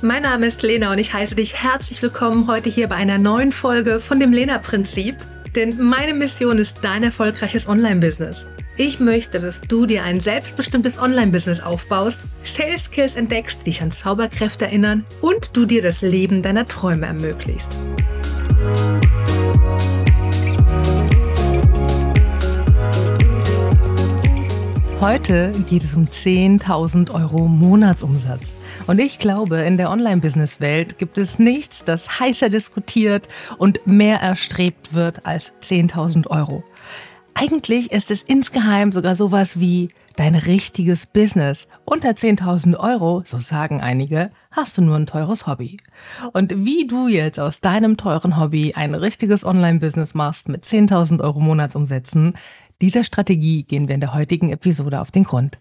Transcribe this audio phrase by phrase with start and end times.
[0.00, 3.50] Mein Name ist Lena und ich heiße dich herzlich willkommen heute hier bei einer neuen
[3.50, 5.16] Folge von dem Lena-Prinzip.
[5.56, 8.46] Denn meine Mission ist dein erfolgreiches Online-Business.
[8.76, 14.66] Ich möchte, dass du dir ein selbstbestimmtes Online-Business aufbaust, Sales Skills entdeckst, dich an Zauberkräfte
[14.66, 17.66] erinnern und du dir das Leben deiner Träume ermöglicht.
[25.00, 28.57] Heute geht es um 10.000 Euro Monatsumsatz.
[28.88, 33.28] Und ich glaube, in der Online-Business-Welt gibt es nichts, das heißer diskutiert
[33.58, 36.64] und mehr erstrebt wird als 10.000 Euro.
[37.34, 41.68] Eigentlich ist es insgeheim sogar sowas wie dein richtiges Business.
[41.84, 45.76] Unter 10.000 Euro, so sagen einige, hast du nur ein teures Hobby.
[46.32, 51.40] Und wie du jetzt aus deinem teuren Hobby ein richtiges Online-Business machst mit 10.000 Euro
[51.40, 52.38] Monatsumsätzen,
[52.80, 55.58] dieser Strategie gehen wir in der heutigen Episode auf den Grund.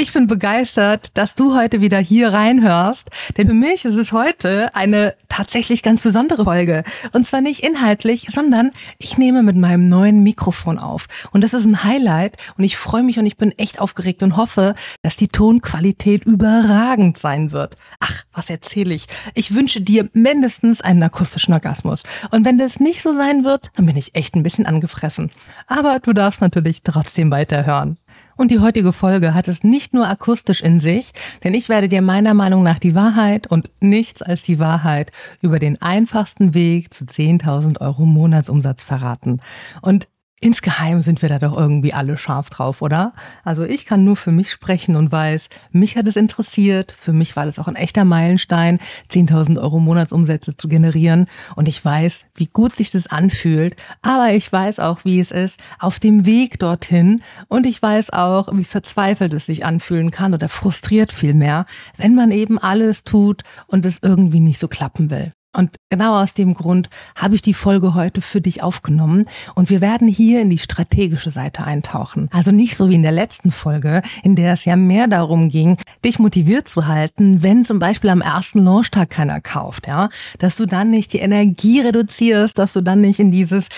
[0.00, 4.74] Ich bin begeistert, dass du heute wieder hier reinhörst, denn für mich ist es heute
[4.74, 6.84] eine tatsächlich ganz besondere Folge.
[7.12, 11.06] Und zwar nicht inhaltlich, sondern ich nehme mit meinem neuen Mikrofon auf.
[11.32, 14.38] Und das ist ein Highlight und ich freue mich und ich bin echt aufgeregt und
[14.38, 17.76] hoffe, dass die Tonqualität überragend sein wird.
[18.00, 19.04] Ach, was erzähle ich?
[19.34, 22.04] Ich wünsche dir mindestens einen akustischen Orgasmus.
[22.30, 25.30] Und wenn das nicht so sein wird, dann bin ich echt ein bisschen angefressen.
[25.66, 27.98] Aber du darfst natürlich trotzdem weiterhören.
[28.40, 31.12] Und die heutige Folge hat es nicht nur akustisch in sich,
[31.44, 35.58] denn ich werde dir meiner Meinung nach die Wahrheit und nichts als die Wahrheit über
[35.58, 39.42] den einfachsten Weg zu 10.000 Euro Monatsumsatz verraten.
[39.82, 40.08] Und
[40.42, 43.12] Insgeheim sind wir da doch irgendwie alle scharf drauf, oder?
[43.44, 46.94] Also ich kann nur für mich sprechen und weiß, mich hat es interessiert.
[46.98, 48.78] Für mich war das auch ein echter Meilenstein,
[49.10, 51.26] 10.000 Euro Monatsumsätze zu generieren.
[51.56, 53.76] Und ich weiß, wie gut sich das anfühlt.
[54.00, 57.20] Aber ich weiß auch, wie es ist auf dem Weg dorthin.
[57.48, 61.66] Und ich weiß auch, wie verzweifelt es sich anfühlen kann oder frustriert vielmehr,
[61.98, 65.34] wenn man eben alles tut und es irgendwie nicht so klappen will.
[65.52, 69.80] Und genau aus dem Grund habe ich die Folge heute für dich aufgenommen und wir
[69.80, 72.28] werden hier in die strategische Seite eintauchen.
[72.32, 75.76] Also nicht so wie in der letzten Folge, in der es ja mehr darum ging,
[76.04, 80.08] dich motiviert zu halten, wenn zum Beispiel am ersten Launchtag keiner kauft, ja,
[80.38, 83.68] dass du dann nicht die Energie reduzierst, dass du dann nicht in dieses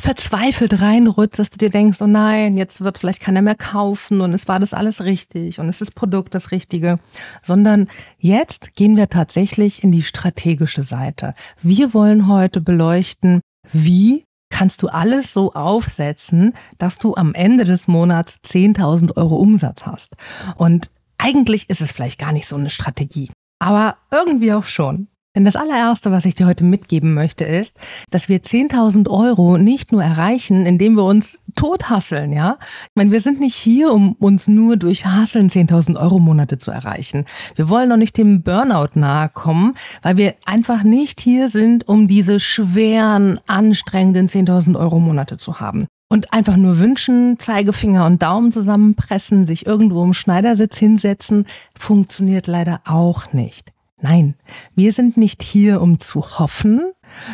[0.00, 4.32] verzweifelt reinrutscht, dass du dir denkst, oh nein, jetzt wird vielleicht keiner mehr kaufen und
[4.32, 6.98] es war das alles richtig und es ist Produkt das Richtige,
[7.42, 7.88] sondern
[8.18, 11.34] jetzt gehen wir tatsächlich in die strategische Seite.
[11.60, 13.40] Wir wollen heute beleuchten,
[13.72, 19.84] wie kannst du alles so aufsetzen, dass du am Ende des Monats 10.000 Euro Umsatz
[19.84, 20.16] hast.
[20.56, 25.08] Und eigentlich ist es vielleicht gar nicht so eine Strategie, aber irgendwie auch schon.
[25.36, 27.76] Denn das allererste, was ich dir heute mitgeben möchte, ist,
[28.10, 32.58] dass wir 10.000 Euro nicht nur erreichen, indem wir uns tothasseln, ja?
[32.60, 36.70] Ich meine, wir sind nicht hier, um uns nur durch Hasseln 10.000 Euro Monate zu
[36.70, 37.26] erreichen.
[37.56, 42.08] Wir wollen auch nicht dem Burnout nahe kommen, weil wir einfach nicht hier sind, um
[42.08, 45.86] diese schweren, anstrengenden 10.000 Euro Monate zu haben.
[46.10, 51.46] Und einfach nur wünschen, Zeigefinger und Daumen zusammenpressen, sich irgendwo im Schneidersitz hinsetzen,
[51.78, 53.72] funktioniert leider auch nicht.
[54.00, 54.34] Nein,
[54.74, 56.92] wir sind nicht hier, um zu hoffen,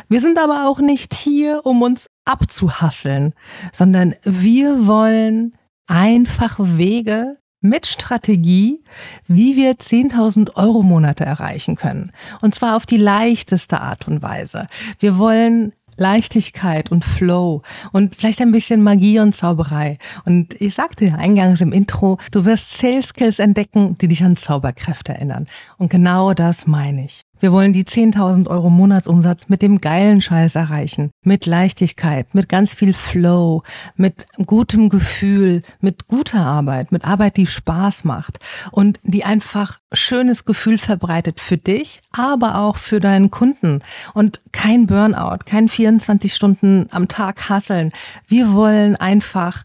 [0.08, 3.34] wir sind aber auch nicht hier, um uns abzuhasseln,
[3.72, 5.54] sondern wir wollen
[5.86, 8.82] einfache Wege mit Strategie,
[9.26, 12.12] wie wir 10.000 Euro Monate erreichen können.
[12.42, 14.68] Und zwar auf die leichteste Art und Weise.
[14.98, 17.62] Wir wollen Leichtigkeit und Flow
[17.92, 19.98] und vielleicht ein bisschen Magie und Zauberei.
[20.24, 24.36] Und ich sagte ja eingangs im Intro, du wirst Sales Skills entdecken, die dich an
[24.36, 25.46] Zauberkräfte erinnern.
[25.78, 27.24] Und genau das meine ich.
[27.44, 31.10] Wir wollen die 10.000 Euro Monatsumsatz mit dem geilen Scheiß erreichen.
[31.24, 33.62] Mit Leichtigkeit, mit ganz viel Flow,
[33.96, 38.38] mit gutem Gefühl, mit guter Arbeit, mit Arbeit, die Spaß macht
[38.70, 43.82] und die einfach schönes Gefühl verbreitet für dich, aber auch für deinen Kunden.
[44.14, 47.92] Und kein Burnout, kein 24 Stunden am Tag hasseln.
[48.26, 49.64] Wir wollen einfach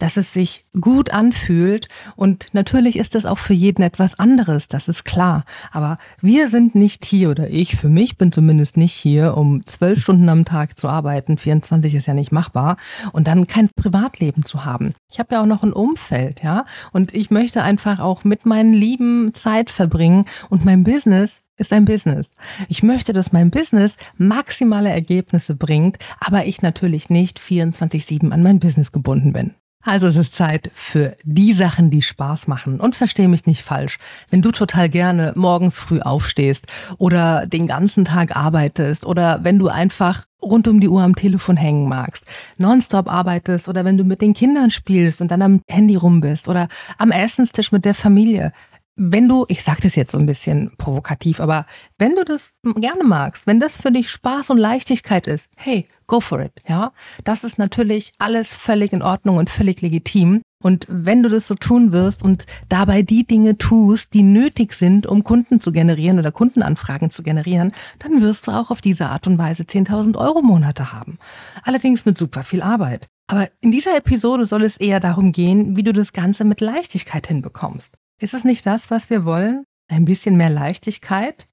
[0.00, 1.88] dass es sich gut anfühlt.
[2.16, 5.44] Und natürlich ist es auch für jeden etwas anderes, das ist klar.
[5.70, 10.02] Aber wir sind nicht hier, oder ich für mich bin zumindest nicht hier, um zwölf
[10.02, 11.38] Stunden am Tag zu arbeiten.
[11.38, 12.76] 24 ist ja nicht machbar.
[13.12, 14.94] Und dann kein Privatleben zu haben.
[15.10, 16.64] Ich habe ja auch noch ein Umfeld, ja.
[16.92, 20.24] Und ich möchte einfach auch mit meinen Lieben Zeit verbringen.
[20.48, 22.30] Und mein Business ist ein Business.
[22.68, 28.60] Ich möchte, dass mein Business maximale Ergebnisse bringt, aber ich natürlich nicht 24-7 an mein
[28.60, 29.54] Business gebunden bin.
[29.82, 32.80] Also es ist Zeit für die Sachen, die Spaß machen.
[32.80, 33.98] Und versteh mich nicht falsch.
[34.28, 36.66] Wenn du total gerne morgens früh aufstehst
[36.98, 41.56] oder den ganzen Tag arbeitest oder wenn du einfach rund um die Uhr am Telefon
[41.56, 42.24] hängen magst,
[42.58, 46.48] nonstop arbeitest oder wenn du mit den Kindern spielst und dann am Handy rum bist
[46.48, 46.68] oder
[46.98, 48.52] am Essenstisch mit der Familie,
[48.96, 51.64] wenn du, ich sage das jetzt so ein bisschen provokativ, aber
[51.96, 56.20] wenn du das gerne magst, wenn das für dich Spaß und Leichtigkeit ist, hey, go
[56.20, 56.92] for it, ja.
[57.24, 60.42] Das ist natürlich alles völlig in Ordnung und völlig legitim.
[60.62, 65.06] Und wenn du das so tun wirst und dabei die Dinge tust, die nötig sind,
[65.06, 69.26] um Kunden zu generieren oder Kundenanfragen zu generieren, dann wirst du auch auf diese Art
[69.28, 71.18] und Weise 10.000 Euro Monate haben.
[71.62, 73.06] Allerdings mit super viel Arbeit.
[73.28, 77.28] Aber in dieser Episode soll es eher darum gehen, wie du das Ganze mit Leichtigkeit
[77.28, 77.96] hinbekommst.
[78.20, 79.64] Ist es nicht das, was wir wollen?
[79.88, 81.48] Ein bisschen mehr Leichtigkeit?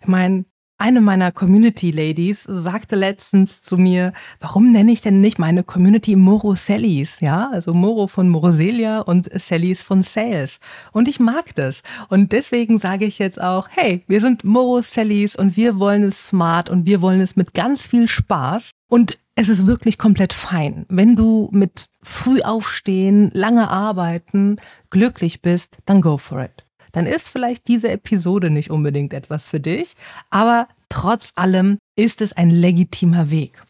[0.00, 0.46] Ich meine,
[0.80, 6.16] eine meiner Community Ladies sagte letztens zu mir, warum nenne ich denn nicht meine Community
[6.16, 7.20] Moro Sallys?
[7.20, 10.58] Ja, also Moro von Moroselia und Sallys von Sales.
[10.92, 11.82] Und ich mag das.
[12.08, 16.28] Und deswegen sage ich jetzt auch, hey, wir sind Moro Sallys und wir wollen es
[16.28, 18.70] smart und wir wollen es mit ganz viel Spaß.
[18.88, 20.86] Und es ist wirklich komplett fein.
[20.88, 24.56] Wenn du mit früh aufstehen, lange arbeiten,
[24.88, 26.64] glücklich bist, dann go for it.
[26.92, 29.94] Dann ist vielleicht diese Episode nicht unbedingt etwas für dich,
[30.30, 33.62] aber trotz allem ist es ein legitimer Weg.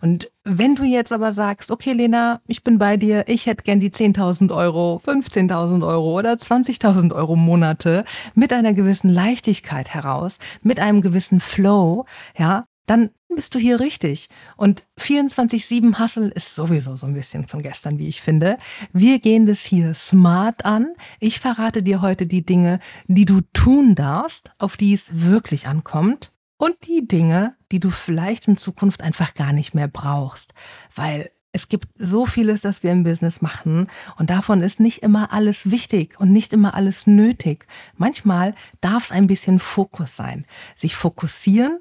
[0.00, 3.80] Und wenn du jetzt aber sagst, okay Lena, ich bin bei dir, ich hätte gern
[3.80, 8.04] die 10.000 Euro, 15.000 Euro oder 20.000 Euro Monate
[8.34, 14.28] mit einer gewissen Leichtigkeit heraus, mit einem gewissen Flow, ja, dann bist du hier richtig.
[14.56, 18.58] Und 24-7 Hustle ist sowieso so ein bisschen von gestern, wie ich finde.
[18.92, 20.94] Wir gehen das hier smart an.
[21.20, 26.32] Ich verrate dir heute die Dinge, die du tun darfst, auf die es wirklich ankommt.
[26.56, 30.54] Und die Dinge, die du vielleicht in Zukunft einfach gar nicht mehr brauchst.
[30.94, 35.32] Weil es gibt so vieles, das wir im Business machen und davon ist nicht immer
[35.32, 37.66] alles wichtig und nicht immer alles nötig.
[37.96, 40.44] Manchmal darf es ein bisschen Fokus sein.
[40.76, 41.80] Sich fokussieren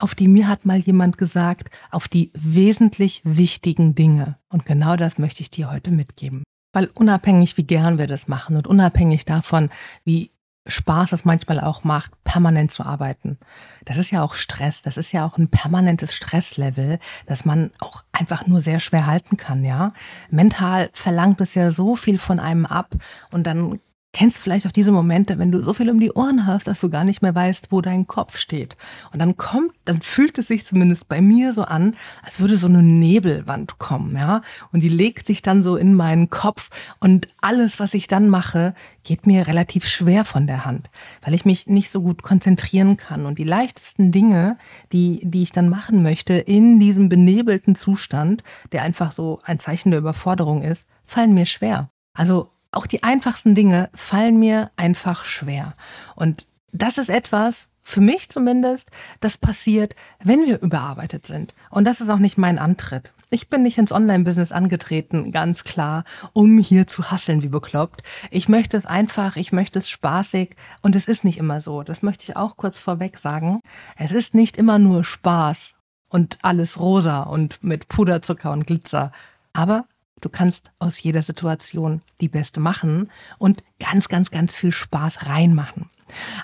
[0.00, 4.38] auf die mir hat mal jemand gesagt, auf die wesentlich wichtigen Dinge.
[4.48, 6.42] Und genau das möchte ich dir heute mitgeben.
[6.72, 9.70] Weil unabhängig, wie gern wir das machen und unabhängig davon,
[10.04, 10.30] wie
[10.66, 13.38] Spaß es manchmal auch macht, permanent zu arbeiten.
[13.84, 18.04] Das ist ja auch Stress, das ist ja auch ein permanentes Stresslevel, das man auch
[18.12, 19.92] einfach nur sehr schwer halten kann, ja.
[20.30, 22.94] Mental verlangt es ja so viel von einem ab
[23.30, 23.80] und dann
[24.12, 26.90] kennst vielleicht auch diese Momente, wenn du so viel um die Ohren hast, dass du
[26.90, 28.76] gar nicht mehr weißt, wo dein Kopf steht.
[29.12, 32.66] Und dann kommt, dann fühlt es sich zumindest bei mir so an, als würde so
[32.66, 34.42] eine Nebelwand kommen, ja.
[34.72, 38.74] Und die legt sich dann so in meinen Kopf und alles, was ich dann mache,
[39.04, 40.90] geht mir relativ schwer von der Hand,
[41.22, 43.26] weil ich mich nicht so gut konzentrieren kann.
[43.26, 44.58] Und die leichtesten Dinge,
[44.92, 48.42] die, die ich dann machen möchte in diesem benebelten Zustand,
[48.72, 51.90] der einfach so ein Zeichen der Überforderung ist, fallen mir schwer.
[52.12, 55.74] Also auch die einfachsten Dinge fallen mir einfach schwer.
[56.14, 58.90] Und das ist etwas, für mich zumindest,
[59.20, 61.54] das passiert, wenn wir überarbeitet sind.
[61.70, 63.12] Und das ist auch nicht mein Antritt.
[63.30, 68.02] Ich bin nicht ins Online-Business angetreten, ganz klar, um hier zu hasseln wie bekloppt.
[68.30, 71.82] Ich möchte es einfach, ich möchte es spaßig und es ist nicht immer so.
[71.82, 73.60] Das möchte ich auch kurz vorweg sagen.
[73.96, 75.74] Es ist nicht immer nur Spaß
[76.08, 79.12] und alles rosa und mit Puderzucker und Glitzer.
[79.52, 79.86] Aber
[80.20, 85.88] Du kannst aus jeder Situation die beste machen und ganz, ganz, ganz viel Spaß reinmachen.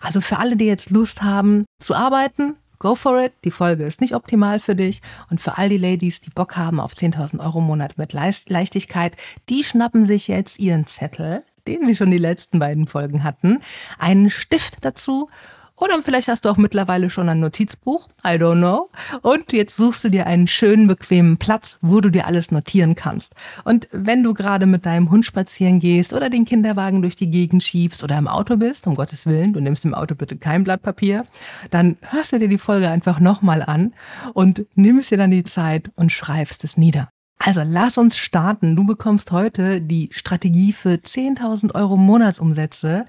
[0.00, 3.32] Also für alle, die jetzt Lust haben zu arbeiten, go for it.
[3.44, 5.02] Die Folge ist nicht optimal für dich.
[5.30, 9.16] Und für all die Ladies, die Bock haben auf 10.000 Euro im Monat mit Leichtigkeit,
[9.48, 13.60] die schnappen sich jetzt ihren Zettel, den sie schon die letzten beiden Folgen hatten,
[13.98, 15.28] einen Stift dazu
[15.76, 18.88] oder vielleicht hast du auch mittlerweile schon ein Notizbuch, I don't know.
[19.22, 23.34] Und jetzt suchst du dir einen schönen, bequemen Platz, wo du dir alles notieren kannst.
[23.64, 27.62] Und wenn du gerade mit deinem Hund spazieren gehst oder den Kinderwagen durch die Gegend
[27.62, 30.82] schiebst oder im Auto bist, um Gottes Willen, du nimmst im Auto bitte kein Blatt
[30.82, 31.24] Papier,
[31.70, 33.94] dann hörst du dir die Folge einfach nochmal an
[34.32, 37.10] und nimmst dir dann die Zeit und schreibst es nieder.
[37.38, 38.76] Also lass uns starten.
[38.76, 43.04] Du bekommst heute die Strategie für 10.000 Euro Monatsumsätze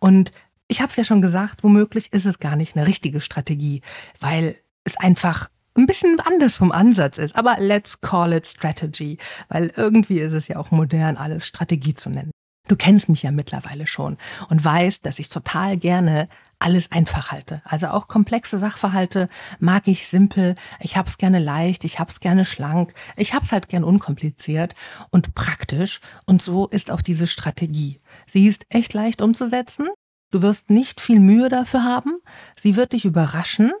[0.00, 0.32] und
[0.68, 3.82] ich habe es ja schon gesagt, womöglich ist es gar nicht eine richtige Strategie,
[4.20, 7.36] weil es einfach ein bisschen anders vom Ansatz ist.
[7.36, 9.18] Aber let's call it Strategy,
[9.48, 12.30] weil irgendwie ist es ja auch modern, alles Strategie zu nennen.
[12.68, 14.16] Du kennst mich ja mittlerweile schon
[14.48, 17.62] und weißt, dass ich total gerne alles einfach halte.
[17.64, 19.28] Also auch komplexe Sachverhalte
[19.60, 23.84] mag ich simpel, ich hab's gerne leicht, ich hab's gerne schlank, ich hab's halt gern
[23.84, 24.74] unkompliziert
[25.10, 28.00] und praktisch und so ist auch diese Strategie.
[28.26, 29.88] Sie ist echt leicht umzusetzen,
[30.30, 32.18] Du wirst nicht viel Mühe dafür haben.
[32.58, 33.72] Sie wird dich überraschen.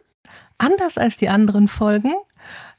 [0.58, 2.14] Anders als die anderen Folgen.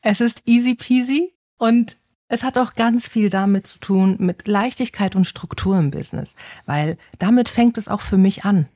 [0.01, 1.97] Es ist easy peasy und
[2.29, 6.97] es hat auch ganz viel damit zu tun, mit Leichtigkeit und Struktur im Business, weil
[7.19, 8.67] damit fängt es auch für mich an.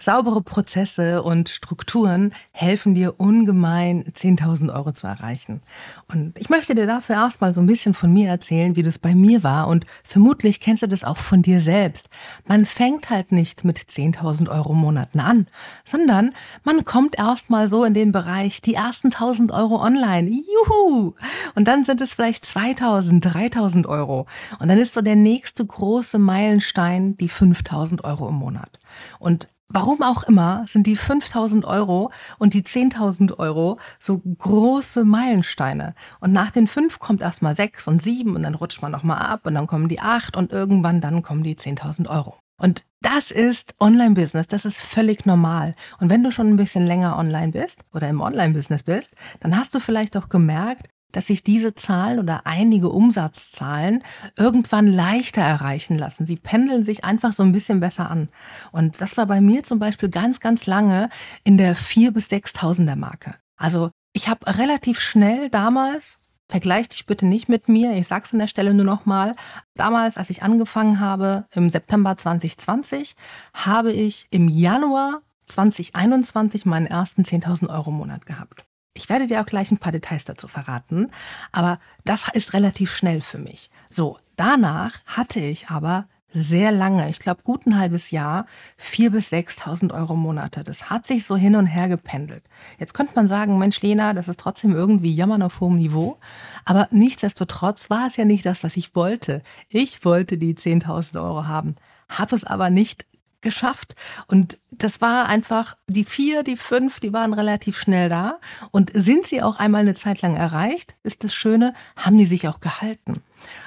[0.00, 5.60] Saubere Prozesse und Strukturen helfen dir ungemein, 10.000 Euro zu erreichen.
[6.08, 9.14] Und ich möchte dir dafür erstmal so ein bisschen von mir erzählen, wie das bei
[9.14, 9.68] mir war.
[9.68, 12.08] Und vermutlich kennst du das auch von dir selbst.
[12.46, 15.48] Man fängt halt nicht mit 10.000 Euro Monaten an,
[15.84, 16.32] sondern
[16.64, 20.30] man kommt erstmal so in den Bereich, die ersten 1.000 Euro online.
[20.30, 21.14] Juhu!
[21.54, 24.26] Und dann sind es vielleicht 2.000, 3.000 Euro.
[24.58, 28.78] Und dann ist so der nächste große Meilenstein die 5.000 Euro im Monat.
[29.18, 35.94] Und Warum auch immer sind die 5000 Euro und die 10.000 Euro so große Meilensteine.
[36.20, 39.46] Und nach den fünf kommt erstmal sechs und sieben und dann rutscht man nochmal ab
[39.46, 42.36] und dann kommen die acht und irgendwann dann kommen die 10.000 Euro.
[42.56, 45.74] Und das ist Online-Business, das ist völlig normal.
[45.98, 49.74] Und wenn du schon ein bisschen länger online bist oder im Online-Business bist, dann hast
[49.74, 54.02] du vielleicht auch gemerkt, dass sich diese Zahlen oder einige Umsatzzahlen
[54.36, 56.26] irgendwann leichter erreichen lassen.
[56.26, 58.28] Sie pendeln sich einfach so ein bisschen besser an.
[58.72, 61.08] Und das war bei mir zum Beispiel ganz, ganz lange
[61.44, 63.34] in der 4.000 bis 6.000er Marke.
[63.56, 68.32] Also ich habe relativ schnell damals, vergleich dich bitte nicht mit mir, ich sage es
[68.32, 69.36] an der Stelle nur nochmal,
[69.74, 73.14] damals, als ich angefangen habe, im September 2020,
[73.54, 78.64] habe ich im Januar 2021 meinen ersten 10.000 Euro Monat gehabt.
[78.94, 81.10] Ich werde dir auch gleich ein paar Details dazu verraten,
[81.52, 83.70] aber das ist relativ schnell für mich.
[83.88, 88.46] So, danach hatte ich aber sehr lange, ich glaube gut ein halbes Jahr,
[88.80, 90.62] 4.000 bis 6.000 Euro Monate.
[90.62, 92.44] Das hat sich so hin und her gependelt.
[92.78, 96.18] Jetzt könnte man sagen, Mensch Lena, das ist trotzdem irgendwie Jammern auf hohem Niveau.
[96.64, 99.42] Aber nichtsdestotrotz war es ja nicht das, was ich wollte.
[99.68, 101.74] Ich wollte die 10.000 Euro haben,
[102.08, 103.06] habe es aber nicht
[103.40, 103.94] geschafft.
[104.26, 108.38] Und das war einfach, die vier, die fünf, die waren relativ schnell da.
[108.70, 112.48] Und sind sie auch einmal eine Zeit lang erreicht, ist das Schöne, haben die sich
[112.48, 113.22] auch gehalten.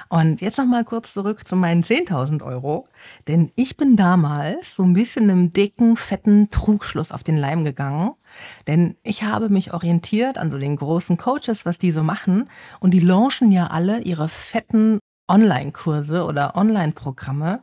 [0.08, 2.88] Und jetzt noch mal kurz zurück zu meinen 10.000 Euro.
[3.26, 8.12] Denn ich bin damals so ein bisschen einem dicken, fetten Trugschluss auf den Leim gegangen.
[8.66, 12.48] Denn ich habe mich orientiert an so den großen Coaches, was die so machen.
[12.80, 17.62] Und die launchen ja alle ihre fetten Online-Kurse oder Online-Programme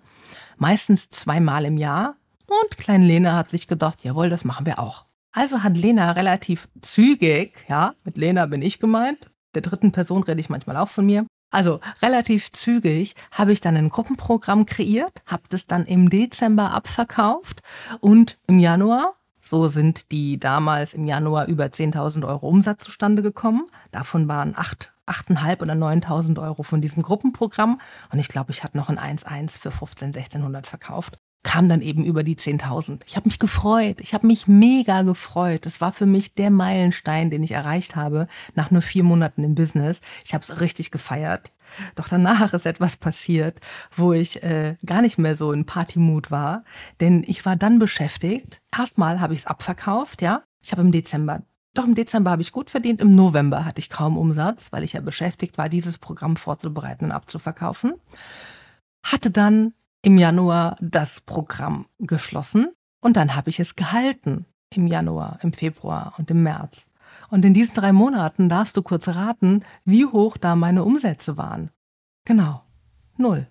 [0.62, 2.16] meistens zweimal im Jahr.
[2.48, 5.06] Und Klein Lena hat sich gedacht, jawohl, das machen wir auch.
[5.32, 10.40] Also hat Lena relativ zügig, ja, mit Lena bin ich gemeint, der dritten Person rede
[10.40, 11.26] ich manchmal auch von mir.
[11.50, 17.62] Also relativ zügig habe ich dann ein Gruppenprogramm kreiert, habe das dann im Dezember abverkauft
[18.00, 23.68] und im Januar, so sind die damals im Januar über 10.000 Euro Umsatz zustande gekommen.
[23.92, 27.80] Davon waren acht 8.500 oder 9.000 Euro von diesem Gruppenprogramm.
[28.12, 31.18] Und ich glaube, ich hatte noch ein 1.1 für 15, 1600 verkauft.
[31.44, 33.02] Kam dann eben über die 10.000.
[33.08, 34.00] Ich habe mich gefreut.
[34.00, 35.66] Ich habe mich mega gefreut.
[35.66, 39.56] Das war für mich der Meilenstein, den ich erreicht habe nach nur vier Monaten im
[39.56, 40.02] Business.
[40.24, 41.52] Ich habe es richtig gefeiert.
[41.96, 43.60] Doch danach ist etwas passiert,
[43.96, 46.64] wo ich äh, gar nicht mehr so in Partymut war.
[47.00, 48.62] Denn ich war dann beschäftigt.
[48.76, 50.44] Erstmal habe ich es abverkauft, ja.
[50.64, 51.42] Ich habe im Dezember
[51.74, 54.94] doch im Dezember habe ich gut verdient, im November hatte ich kaum Umsatz, weil ich
[54.94, 57.94] ja beschäftigt war, dieses Programm vorzubereiten und abzuverkaufen.
[59.04, 65.40] Hatte dann im Januar das Programm geschlossen und dann habe ich es gehalten im Januar,
[65.44, 66.90] im Februar und im März.
[67.30, 71.72] Und in diesen drei Monaten darfst du kurz raten, wie hoch da meine Umsätze waren.
[72.26, 72.64] Genau,
[73.18, 73.48] null.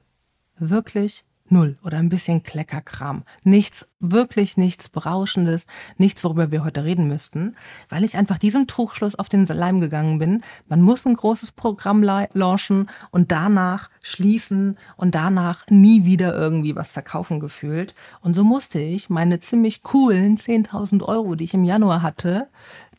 [0.58, 3.24] Wirklich Null oder ein bisschen Kleckerkram.
[3.42, 5.66] Nichts, wirklich nichts Berauschendes,
[5.98, 7.56] nichts, worüber wir heute reden müssten,
[7.88, 10.44] weil ich einfach diesem Trugschluss auf den Leim gegangen bin.
[10.68, 16.92] Man muss ein großes Programm launchen und danach schließen und danach nie wieder irgendwie was
[16.92, 17.96] verkaufen gefühlt.
[18.20, 22.48] Und so musste ich meine ziemlich coolen 10.000 Euro, die ich im Januar hatte,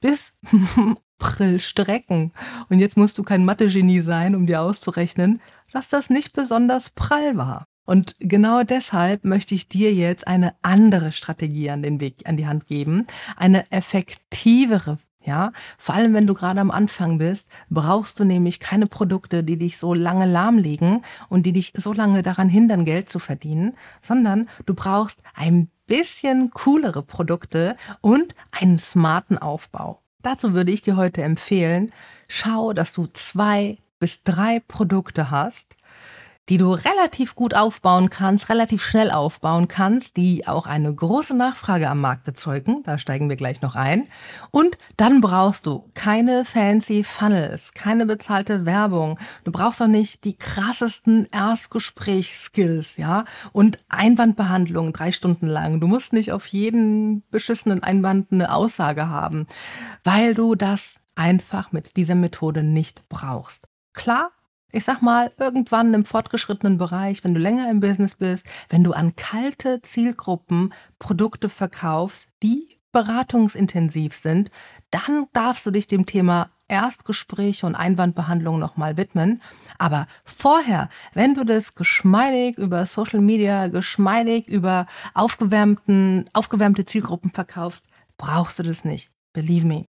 [0.01, 0.37] bis
[1.21, 2.33] April strecken.
[2.69, 5.39] Und jetzt musst du kein Mathe-Genie sein, um dir auszurechnen,
[5.71, 7.65] dass das nicht besonders prall war.
[7.85, 12.47] Und genau deshalb möchte ich dir jetzt eine andere Strategie an den Weg, an die
[12.47, 18.23] Hand geben, eine effektivere ja, vor allem wenn du gerade am Anfang bist, brauchst du
[18.23, 22.85] nämlich keine Produkte, die dich so lange lahmlegen und die dich so lange daran hindern,
[22.85, 30.01] Geld zu verdienen, sondern du brauchst ein bisschen coolere Produkte und einen smarten Aufbau.
[30.21, 31.91] Dazu würde ich dir heute empfehlen,
[32.27, 35.75] schau, dass du zwei bis drei Produkte hast,
[36.49, 41.89] die du relativ gut aufbauen kannst, relativ schnell aufbauen kannst, die auch eine große Nachfrage
[41.89, 42.83] am Markt erzeugen.
[42.83, 44.07] Da steigen wir gleich noch ein.
[44.49, 49.19] Und dann brauchst du keine fancy Funnels, keine bezahlte Werbung.
[49.43, 55.79] Du brauchst auch nicht die krassesten Erstgesprächskills, ja, und Einwandbehandlung drei Stunden lang.
[55.79, 59.47] Du musst nicht auf jeden beschissenen Einwand eine Aussage haben,
[60.03, 63.67] weil du das einfach mit dieser Methode nicht brauchst.
[63.93, 64.31] Klar,
[64.71, 68.93] ich sag mal, irgendwann im fortgeschrittenen Bereich, wenn du länger im Business bist, wenn du
[68.93, 74.51] an kalte Zielgruppen Produkte verkaufst, die beratungsintensiv sind,
[74.89, 79.41] dann darfst du dich dem Thema Erstgespräche und Einwandbehandlung nochmal widmen.
[79.77, 87.85] Aber vorher, wenn du das geschmeidig über Social Media, geschmeidig über aufgewärmten, aufgewärmte Zielgruppen verkaufst,
[88.17, 89.11] brauchst du das nicht.
[89.33, 89.85] Believe me.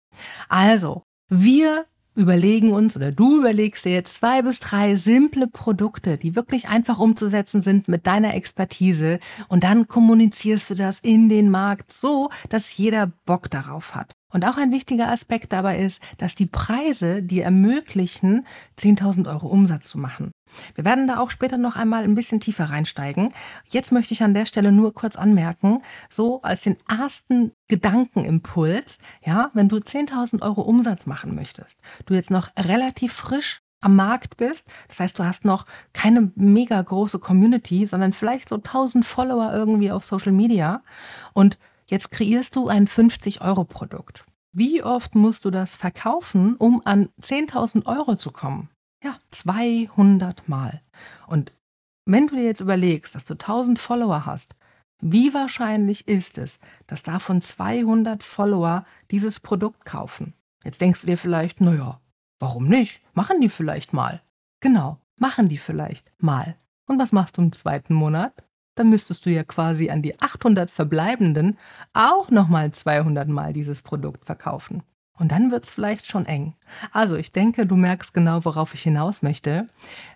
[0.48, 1.86] Also, wir
[2.20, 6.98] überlegen uns oder du überlegst dir jetzt zwei bis drei simple Produkte, die wirklich einfach
[6.98, 12.76] umzusetzen sind mit deiner Expertise und dann kommunizierst du das in den Markt so, dass
[12.76, 14.12] jeder Bock darauf hat.
[14.32, 18.46] Und auch ein wichtiger Aspekt dabei ist, dass die Preise dir ermöglichen,
[18.78, 20.30] 10.000 Euro Umsatz zu machen.
[20.74, 23.32] Wir werden da auch später noch einmal ein bisschen tiefer reinsteigen.
[23.66, 29.50] Jetzt möchte ich an der Stelle nur kurz anmerken, so als den ersten Gedankenimpuls, ja,
[29.54, 34.68] wenn du 10.000 Euro Umsatz machen möchtest, du jetzt noch relativ frisch am Markt bist,
[34.88, 39.90] das heißt, du hast noch keine mega große Community, sondern vielleicht so 1000 Follower irgendwie
[39.90, 40.82] auf Social Media
[41.32, 44.24] und jetzt kreierst du ein 50-Euro-Produkt.
[44.52, 48.68] Wie oft musst du das verkaufen, um an 10.000 Euro zu kommen?
[49.02, 50.82] Ja, 200 Mal.
[51.26, 51.52] Und
[52.04, 54.54] wenn du dir jetzt überlegst, dass du 1000 Follower hast,
[55.00, 60.34] wie wahrscheinlich ist es, dass davon 200 Follower dieses Produkt kaufen?
[60.64, 62.00] Jetzt denkst du dir vielleicht, naja,
[62.38, 63.00] warum nicht?
[63.14, 64.20] Machen die vielleicht mal.
[64.60, 66.56] Genau, machen die vielleicht mal.
[66.86, 68.44] Und was machst du im zweiten Monat?
[68.74, 71.56] Dann müsstest du ja quasi an die 800 verbleibenden
[71.94, 74.82] auch nochmal 200 Mal dieses Produkt verkaufen.
[75.20, 76.54] Und dann wird es vielleicht schon eng.
[76.92, 79.68] Also ich denke, du merkst genau, worauf ich hinaus möchte.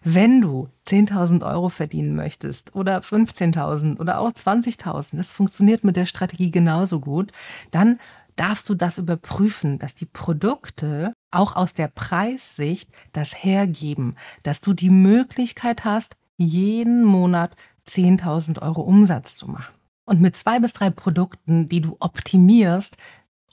[0.03, 6.07] Wenn du 10.000 Euro verdienen möchtest oder 15.000 oder auch 20.000, das funktioniert mit der
[6.07, 7.33] Strategie genauso gut,
[7.71, 8.01] dann
[8.37, 14.73] darfst du das überprüfen, dass die Produkte auch aus der Preissicht das hergeben, dass du
[14.73, 17.55] die Möglichkeit hast, jeden Monat
[17.89, 19.75] 10.000 Euro Umsatz zu machen.
[20.07, 22.97] Und mit zwei bis drei Produkten, die du optimierst,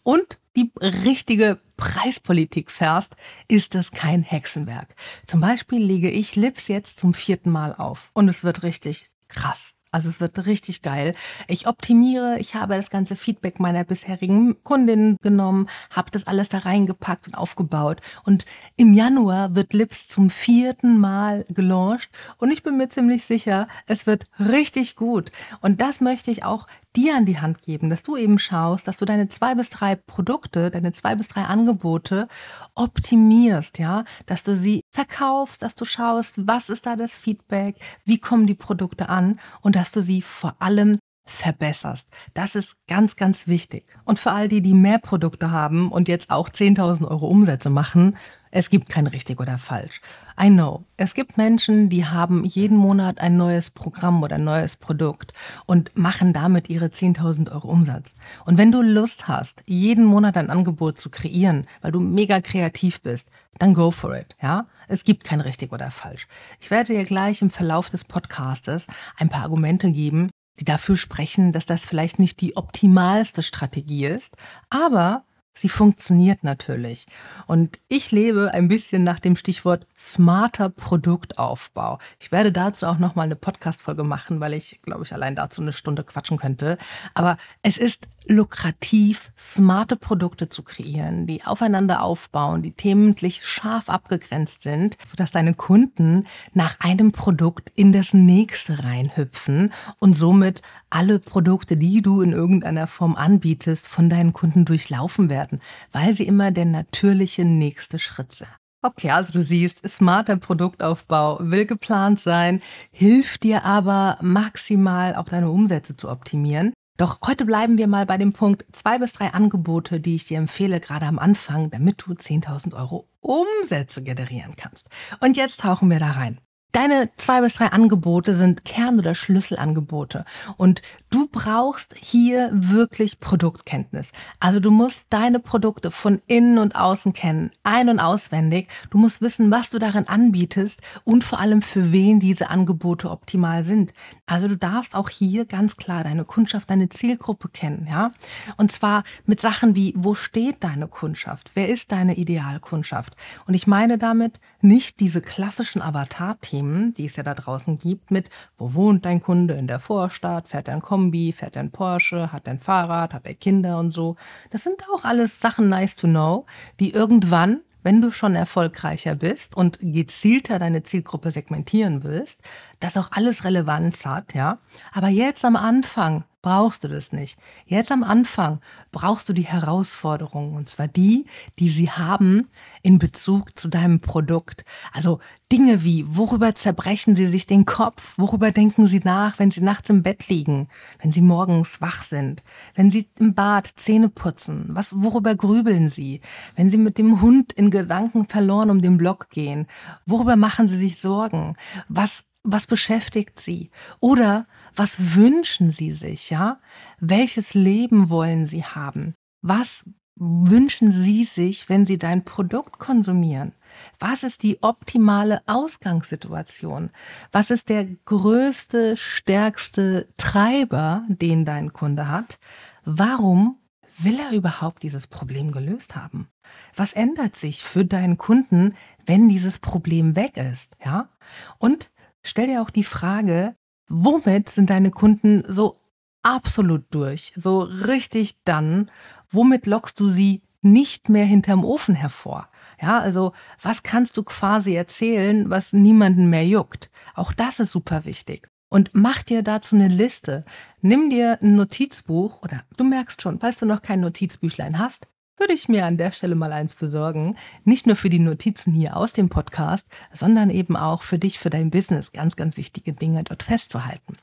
[0.03, 3.15] und die richtige Preispolitik fährst,
[3.47, 4.95] ist das kein Hexenwerk.
[5.25, 9.73] Zum Beispiel lege ich Lips jetzt zum vierten Mal auf und es wird richtig krass.
[9.93, 11.15] Also es wird richtig geil.
[11.49, 16.59] Ich optimiere, ich habe das ganze Feedback meiner bisherigen Kundinnen genommen, habe das alles da
[16.59, 17.99] reingepackt und aufgebaut.
[18.23, 18.45] Und
[18.77, 24.07] im Januar wird Lips zum vierten Mal gelauncht und ich bin mir ziemlich sicher, es
[24.07, 25.29] wird richtig gut.
[25.59, 28.97] Und das möchte ich auch dir an die Hand geben, dass du eben schaust, dass
[28.97, 32.27] du deine zwei bis drei Produkte, deine zwei bis drei Angebote
[32.75, 37.75] optimierst, ja, dass du sie verkaufst, dass du schaust, was ist da das Feedback,
[38.05, 42.07] wie kommen die Produkte an und dass du sie vor allem verbesserst.
[42.33, 43.85] Das ist ganz, ganz wichtig.
[44.05, 48.17] Und für all die, die mehr Produkte haben und jetzt auch 10.000 Euro Umsätze machen,
[48.51, 50.01] es gibt kein richtig oder falsch.
[50.39, 50.83] I know.
[50.97, 55.33] Es gibt Menschen, die haben jeden Monat ein neues Programm oder ein neues Produkt
[55.65, 58.13] und machen damit ihre 10.000 Euro Umsatz.
[58.45, 63.01] Und wenn du Lust hast, jeden Monat ein Angebot zu kreieren, weil du mega kreativ
[63.01, 64.67] bist, dann go for it, ja?
[64.87, 66.27] Es gibt kein richtig oder falsch.
[66.59, 68.87] Ich werde dir gleich im Verlauf des Podcastes
[69.17, 74.35] ein paar Argumente geben, die dafür sprechen, dass das vielleicht nicht die optimalste Strategie ist,
[74.69, 77.05] aber Sie funktioniert natürlich.
[77.47, 81.99] Und ich lebe ein bisschen nach dem Stichwort smarter Produktaufbau.
[82.19, 85.73] Ich werde dazu auch nochmal eine Podcast-Folge machen, weil ich, glaube ich, allein dazu eine
[85.73, 86.79] Stunde quatschen könnte.
[87.13, 94.63] Aber es ist lukrativ, smarte Produkte zu kreieren, die aufeinander aufbauen, die themenlich scharf abgegrenzt
[94.63, 101.77] sind, sodass deine Kunden nach einem Produkt in das nächste reinhüpfen und somit alle Produkte,
[101.77, 105.61] die du in irgendeiner Form anbietest, von deinen Kunden durchlaufen werden,
[105.91, 108.60] weil sie immer der natürliche nächste Schritt sind.
[108.83, 115.51] Okay, also du siehst, smarter Produktaufbau will geplant sein, hilft dir aber maximal auch deine
[115.51, 116.73] Umsätze zu optimieren.
[116.97, 120.39] Doch heute bleiben wir mal bei dem Punkt zwei bis drei Angebote, die ich dir
[120.39, 124.87] empfehle, gerade am Anfang, damit du 10.000 Euro Umsätze generieren kannst.
[125.19, 126.39] Und jetzt tauchen wir da rein.
[126.71, 130.25] Deine zwei bis drei Angebote sind Kern- oder Schlüsselangebote
[130.57, 130.81] und
[131.11, 134.11] du brauchst hier wirklich Produktkenntnis.
[134.39, 138.67] Also du musst deine Produkte von innen und außen kennen, ein- und auswendig.
[138.89, 143.63] Du musst wissen, was du darin anbietest und vor allem für wen diese Angebote optimal
[143.63, 143.93] sind.
[144.25, 148.11] Also du darfst auch hier ganz klar deine Kundschaft, deine Zielgruppe kennen, ja?
[148.57, 151.51] Und zwar mit Sachen wie, wo steht deine Kundschaft?
[151.53, 153.15] Wer ist deine Idealkundschaft?
[153.45, 158.11] Und ich meine damit nicht diese klassischen Avatar-Themen, Themen, die es ja da draußen gibt,
[158.11, 161.71] mit wo wohnt dein Kunde in der Vorstadt, fährt er ein Kombi, fährt er ein
[161.71, 164.17] Porsche, hat er ein Fahrrad, hat er Kinder und so.
[164.51, 166.45] Das sind auch alles Sachen nice to know,
[166.79, 172.43] die irgendwann wenn du schon erfolgreicher bist und gezielter deine Zielgruppe segmentieren willst,
[172.79, 174.59] dass auch alles Relevanz hat, ja.
[174.93, 177.37] Aber jetzt am Anfang brauchst du das nicht.
[177.65, 178.59] Jetzt am Anfang
[178.91, 181.25] brauchst du die Herausforderungen, und zwar die,
[181.59, 182.47] die sie haben
[182.81, 184.65] in Bezug zu deinem Produkt.
[184.91, 185.19] Also
[185.51, 188.17] Dinge wie, worüber zerbrechen sie sich den Kopf?
[188.17, 190.67] Worüber denken sie nach, wenn sie nachts im Bett liegen?
[190.99, 192.43] Wenn sie morgens wach sind?
[192.73, 194.69] Wenn sie im Bad Zähne putzen?
[194.69, 196.21] Was, worüber grübeln sie?
[196.55, 199.67] Wenn sie mit dem Hund in Gedanken verloren um den Block gehen?
[200.05, 201.55] Worüber machen sie sich Sorgen?
[201.87, 203.69] Was was beschäftigt Sie?
[203.99, 206.59] Oder was wünschen Sie sich, ja?
[206.99, 209.13] Welches Leben wollen Sie haben?
[209.41, 213.53] Was wünschen Sie sich, wenn Sie dein Produkt konsumieren?
[213.99, 216.91] Was ist die optimale Ausgangssituation?
[217.31, 222.39] Was ist der größte, stärkste Treiber, den dein Kunde hat?
[222.85, 223.57] Warum
[223.97, 226.27] will er überhaupt dieses Problem gelöst haben?
[226.75, 230.77] Was ändert sich für deinen Kunden, wenn dieses Problem weg ist?
[230.83, 231.09] Ja?
[231.57, 231.89] Und
[232.23, 233.55] stell dir auch die Frage,
[233.91, 235.79] womit sind deine Kunden so
[236.23, 238.89] absolut durch, so richtig dann?
[239.29, 242.47] Womit lockst du sie nicht mehr hinterm Ofen hervor?
[242.81, 246.89] Ja, also was kannst du quasi erzählen, was niemanden mehr juckt?
[247.15, 248.49] Auch das ist super wichtig.
[248.69, 250.45] Und mach dir dazu eine Liste.
[250.81, 255.07] Nimm dir ein Notizbuch oder du merkst schon, falls du noch kein Notizbüchlein hast,
[255.41, 257.35] würde ich mir an der Stelle mal eins besorgen.
[257.65, 261.49] Nicht nur für die Notizen hier aus dem Podcast, sondern eben auch für dich, für
[261.49, 262.11] dein Business.
[262.11, 264.17] Ganz, ganz wichtige Dinge dort festzuhalten.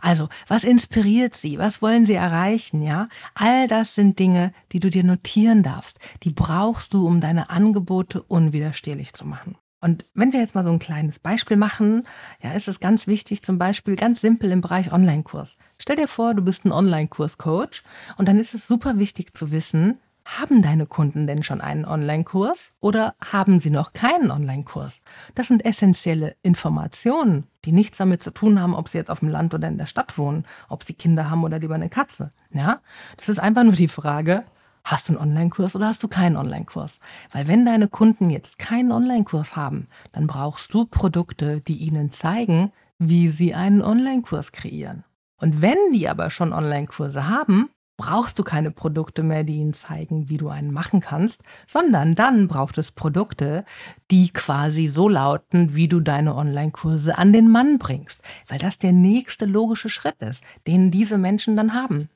[0.00, 1.58] Also, was inspiriert sie?
[1.58, 2.82] Was wollen sie erreichen?
[2.82, 6.00] Ja, all das sind Dinge, die du dir notieren darfst.
[6.24, 9.56] Die brauchst du, um deine Angebote unwiderstehlich zu machen.
[9.80, 12.04] Und wenn wir jetzt mal so ein kleines Beispiel machen,
[12.42, 15.56] ja, ist es ganz wichtig, zum Beispiel ganz simpel im Bereich Online-Kurs.
[15.78, 17.84] Stell dir vor, du bist ein Online-Kurs-Coach
[18.16, 22.72] und dann ist es super wichtig zu wissen, haben deine Kunden denn schon einen Online-Kurs
[22.80, 25.02] oder haben sie noch keinen Online-Kurs?
[25.34, 29.28] Das sind essentielle Informationen, die nichts damit zu tun haben, ob sie jetzt auf dem
[29.28, 32.32] Land oder in der Stadt wohnen, ob sie Kinder haben oder lieber eine Katze.
[32.52, 32.80] Ja?
[33.16, 34.44] Das ist einfach nur die Frage,
[34.84, 37.00] hast du einen Online-Kurs oder hast du keinen Online-Kurs?
[37.32, 42.72] Weil wenn deine Kunden jetzt keinen Online-Kurs haben, dann brauchst du Produkte, die ihnen zeigen,
[42.98, 45.04] wie sie einen Online-Kurs kreieren.
[45.36, 50.28] Und wenn die aber schon Online-Kurse haben, brauchst du keine Produkte mehr, die ihnen zeigen,
[50.28, 53.64] wie du einen machen kannst, sondern dann braucht es Produkte,
[54.10, 58.92] die quasi so lauten, wie du deine Online-Kurse an den Mann bringst, weil das der
[58.92, 62.08] nächste logische Schritt ist, den diese Menschen dann haben.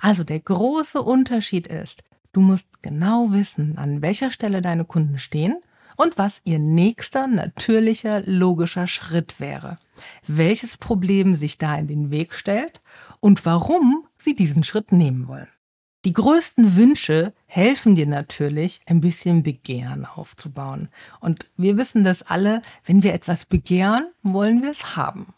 [0.00, 5.56] Also der große Unterschied ist, du musst genau wissen, an welcher Stelle deine Kunden stehen
[5.96, 9.78] und was ihr nächster natürlicher logischer Schritt wäre,
[10.26, 12.80] welches Problem sich da in den Weg stellt
[13.20, 15.48] und warum sie diesen Schritt nehmen wollen.
[16.06, 20.88] Die größten Wünsche helfen dir natürlich, ein bisschen Begehren aufzubauen.
[21.20, 25.34] Und wir wissen das alle, wenn wir etwas begehren, wollen wir es haben.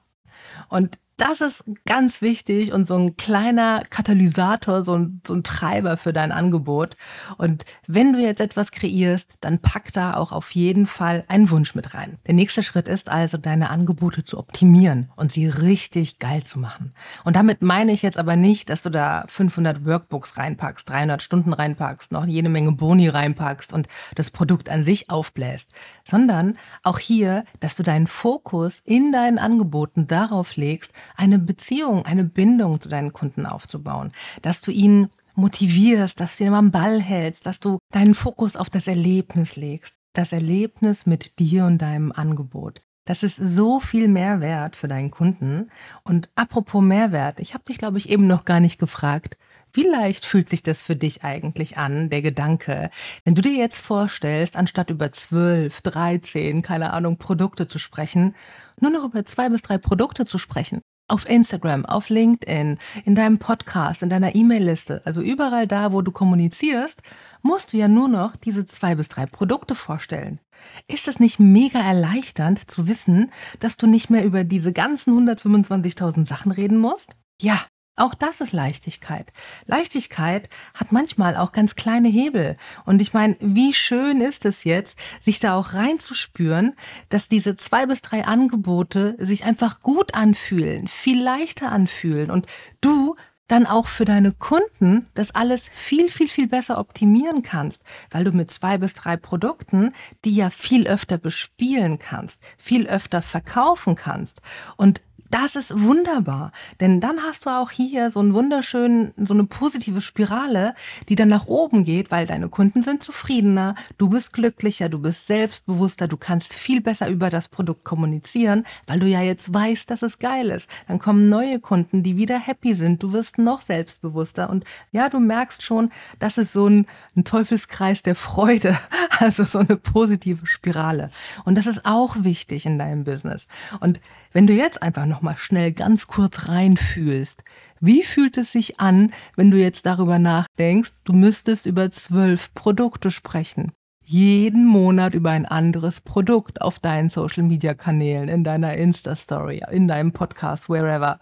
[0.69, 5.97] Und das ist ganz wichtig und so ein kleiner Katalysator, so ein, so ein Treiber
[5.97, 6.97] für dein Angebot.
[7.39, 11.75] Und wenn du jetzt etwas kreierst, dann pack da auch auf jeden Fall einen Wunsch
[11.75, 12.19] mit rein.
[12.27, 16.95] Der nächste Schritt ist also, deine Angebote zu optimieren und sie richtig geil zu machen.
[17.25, 21.53] Und damit meine ich jetzt aber nicht, dass du da 500 Workbooks reinpackst, 300 Stunden
[21.53, 25.71] reinpackst, noch jede Menge Boni reinpackst und das Produkt an sich aufbläst,
[26.05, 32.25] sondern auch hier, dass du deinen Fokus in deinen Angeboten darauf legst, eine Beziehung, eine
[32.25, 34.13] Bindung zu deinen Kunden aufzubauen,
[34.43, 38.71] dass du ihn motivierst, dass du ihn am Ball hältst, dass du deinen Fokus auf
[38.71, 39.95] das Erlebnis legst.
[40.15, 42.83] Das Erlebnis mit dir und deinem Angebot.
[43.05, 45.71] Das ist so viel Mehrwert für deinen Kunden.
[46.05, 49.37] Und apropos Mehrwert, ich habe dich, glaube ich, eben noch gar nicht gefragt,
[49.73, 52.91] wie leicht fühlt sich das für dich eigentlich an, der Gedanke,
[53.25, 58.35] wenn du dir jetzt vorstellst, anstatt über zwölf, dreizehn, keine Ahnung, Produkte zu sprechen,
[58.81, 60.83] nur noch über zwei bis drei Produkte zu sprechen?
[61.09, 66.11] Auf Instagram, auf LinkedIn, in deinem Podcast, in deiner E-Mail-Liste, also überall da, wo du
[66.11, 67.03] kommunizierst,
[67.43, 70.41] musst du ja nur noch diese zwei bis drei Produkte vorstellen.
[70.87, 76.27] Ist es nicht mega erleichternd zu wissen, dass du nicht mehr über diese ganzen 125.000
[76.27, 77.17] Sachen reden musst?
[77.41, 77.61] Ja,
[77.97, 79.33] auch das ist Leichtigkeit.
[79.67, 82.57] Leichtigkeit hat manchmal auch ganz kleine Hebel.
[82.87, 86.75] Und ich meine, wie schön ist es jetzt, sich da auch reinzuspüren,
[87.11, 92.47] dass diese zwei bis drei Angebote sich einfach gut anfühlen, viel leichter anfühlen und
[92.81, 93.15] du
[93.53, 98.33] dann auch für deine Kunden das alles viel, viel, viel besser optimieren kannst, weil du
[98.33, 99.93] mit zwei bis drei Produkten
[100.25, 104.41] die ja viel öfter bespielen kannst, viel öfter verkaufen kannst
[104.77, 105.03] und
[105.33, 110.03] das ist wunderbar, denn dann hast du auch hier so einen wunderschönen, so eine positive
[110.03, 110.75] Spirale,
[111.09, 115.27] die dann nach oben geht, weil deine Kunden sind zufriedener, du bist glücklicher, du bist
[115.27, 120.03] selbstbewusster, du kannst viel besser über das Produkt kommunizieren, weil du ja jetzt weißt, dass
[120.03, 120.69] es geil ist.
[120.87, 125.19] Dann kommen neue Kunden, die wieder happy sind, du wirst noch selbstbewusster und ja, du
[125.19, 128.79] merkst schon, das ist so ein, ein Teufelskreis der Freude,
[129.19, 131.11] also so eine positive Spirale.
[131.47, 133.47] Und das ist auch wichtig in deinem Business.
[133.81, 133.99] Und
[134.33, 137.45] wenn du jetzt einfach nochmal schnell ganz kurz reinfühlst,
[137.81, 143.11] wie fühlt es sich an, wenn du jetzt darüber nachdenkst, du müsstest über zwölf Produkte
[143.11, 143.73] sprechen?
[144.05, 149.87] Jeden Monat über ein anderes Produkt auf deinen Social Media Kanälen, in deiner Insta-Story, in
[149.87, 151.19] deinem Podcast, wherever.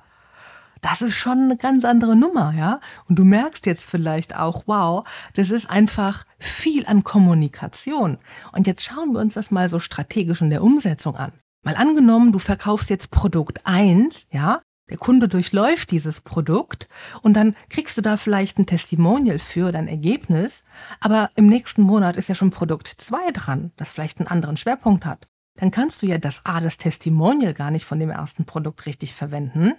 [0.80, 2.80] Das ist schon eine ganz andere Nummer, ja?
[3.06, 8.18] Und du merkst jetzt vielleicht auch, wow, das ist einfach viel an Kommunikation.
[8.52, 11.32] Und jetzt schauen wir uns das mal so strategisch in der Umsetzung an.
[11.62, 16.88] Mal angenommen, du verkaufst jetzt Produkt 1, ja, der Kunde durchläuft dieses Produkt
[17.20, 20.64] und dann kriegst du da vielleicht ein Testimonial für oder ein Ergebnis,
[21.00, 25.04] aber im nächsten Monat ist ja schon Produkt 2 dran, das vielleicht einen anderen Schwerpunkt
[25.04, 25.28] hat.
[25.56, 29.14] Dann kannst du ja das A, das Testimonial gar nicht von dem ersten Produkt richtig
[29.14, 29.74] verwenden.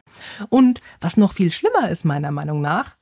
[0.49, 2.97] Und was noch viel schlimmer ist, meiner Meinung nach,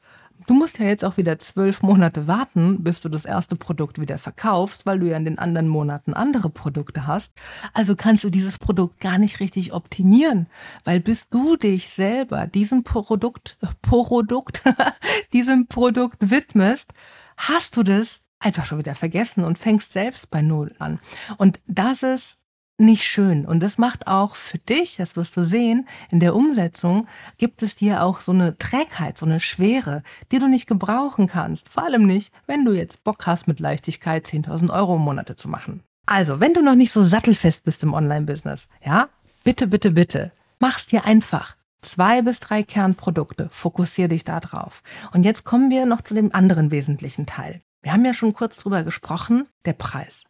[0.50, 4.18] Du musst ja jetzt auch wieder zwölf Monate warten, bis du das erste Produkt wieder
[4.18, 7.34] verkaufst, weil du ja in den anderen Monaten andere Produkte hast.
[7.76, 10.48] Also kannst du dieses Produkt gar nicht richtig optimieren,
[10.86, 14.64] weil bis du dich selber diesem Produkt, Produkt,
[15.34, 16.94] diesem Produkt widmest,
[17.38, 21.00] hast du das einfach schon wieder vergessen und fängst selbst bei Null an.
[21.38, 22.39] Und das ist
[22.80, 23.46] nicht schön.
[23.46, 27.76] Und das macht auch für dich, das wirst du sehen, in der Umsetzung gibt es
[27.76, 31.70] dir auch so eine Trägheit, so eine Schwere, die du nicht gebrauchen kannst.
[31.70, 35.48] Vor allem nicht, wenn du jetzt Bock hast, mit Leichtigkeit 10.000 Euro im Monat zu
[35.48, 35.84] machen.
[36.06, 39.10] Also, wenn du noch nicht so sattelfest bist im Online-Business, ja,
[39.44, 41.56] bitte, bitte, bitte, mach's dir einfach.
[41.82, 44.82] Zwei bis drei Kernprodukte, fokussier dich da drauf.
[45.14, 47.62] Und jetzt kommen wir noch zu dem anderen wesentlichen Teil.
[47.82, 50.24] Wir haben ja schon kurz drüber gesprochen, der Preis.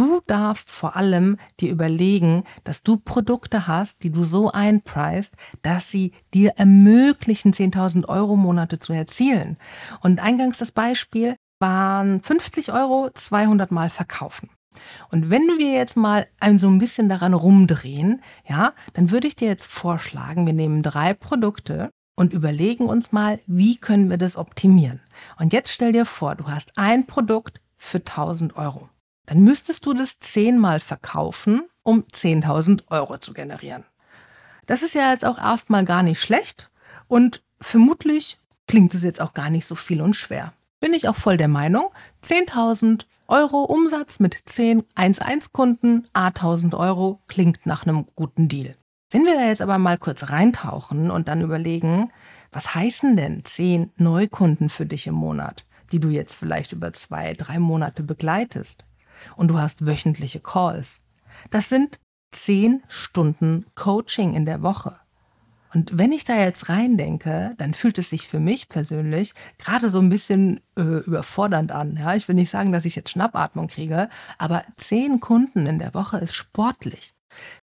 [0.00, 5.90] Du darfst vor allem dir überlegen, dass du Produkte hast, die du so einpreist, dass
[5.90, 9.58] sie dir ermöglichen, 10.000 Euro Monate zu erzielen.
[10.00, 14.48] Und eingangs das Beispiel waren 50 Euro 200 Mal verkaufen.
[15.10, 19.36] Und wenn wir jetzt mal ein so ein bisschen daran rumdrehen, ja, dann würde ich
[19.36, 24.38] dir jetzt vorschlagen, wir nehmen drei Produkte und überlegen uns mal, wie können wir das
[24.38, 25.02] optimieren.
[25.38, 28.88] Und jetzt stell dir vor, du hast ein Produkt für 1000 Euro
[29.26, 33.84] dann müsstest du das zehnmal verkaufen, um 10.000 Euro zu generieren.
[34.66, 36.70] Das ist ja jetzt auch erstmal gar nicht schlecht
[37.08, 40.52] und vermutlich klingt es jetzt auch gar nicht so viel und schwer.
[40.80, 41.90] Bin ich auch voll der Meinung,
[42.24, 48.76] 10.000 Euro Umsatz mit 10 1-1-Kunden, A1000 Euro klingt nach einem guten Deal.
[49.10, 52.10] Wenn wir da jetzt aber mal kurz reintauchen und dann überlegen,
[52.52, 57.34] was heißen denn 10 Neukunden für dich im Monat, die du jetzt vielleicht über zwei,
[57.34, 58.84] drei Monate begleitest?
[59.36, 61.00] Und du hast wöchentliche Calls.
[61.50, 62.00] Das sind
[62.32, 64.96] zehn Stunden Coaching in der Woche.
[65.72, 70.00] Und wenn ich da jetzt reindenke, dann fühlt es sich für mich persönlich gerade so
[70.00, 71.96] ein bisschen äh, überfordernd an.
[71.96, 75.94] Ja, ich will nicht sagen, dass ich jetzt Schnappatmung kriege, aber zehn Kunden in der
[75.94, 77.14] Woche ist sportlich.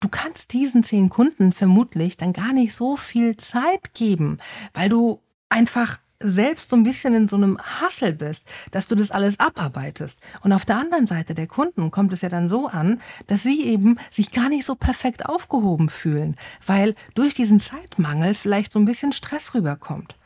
[0.01, 4.39] Du kannst diesen zehn Kunden vermutlich dann gar nicht so viel Zeit geben,
[4.75, 9.11] weil du einfach selbst so ein bisschen in so einem Hassel bist, dass du das
[9.11, 10.19] alles abarbeitest.
[10.43, 13.65] Und auf der anderen Seite der Kunden kommt es ja dann so an, dass sie
[13.65, 18.87] eben sich gar nicht so perfekt aufgehoben fühlen, weil durch diesen Zeitmangel vielleicht so ein
[18.87, 20.17] bisschen Stress rüberkommt.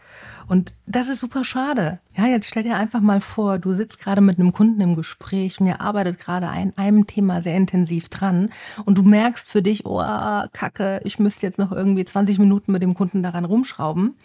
[0.49, 2.01] Und das ist super schade.
[2.17, 5.61] Ja, jetzt stell dir einfach mal vor, du sitzt gerade mit einem Kunden im Gespräch
[5.61, 8.49] und ihr arbeitet gerade an einem Thema sehr intensiv dran
[8.87, 10.03] und du merkst für dich, oh,
[10.53, 14.17] Kacke, ich müsste jetzt noch irgendwie 20 Minuten mit dem Kunden daran rumschrauben,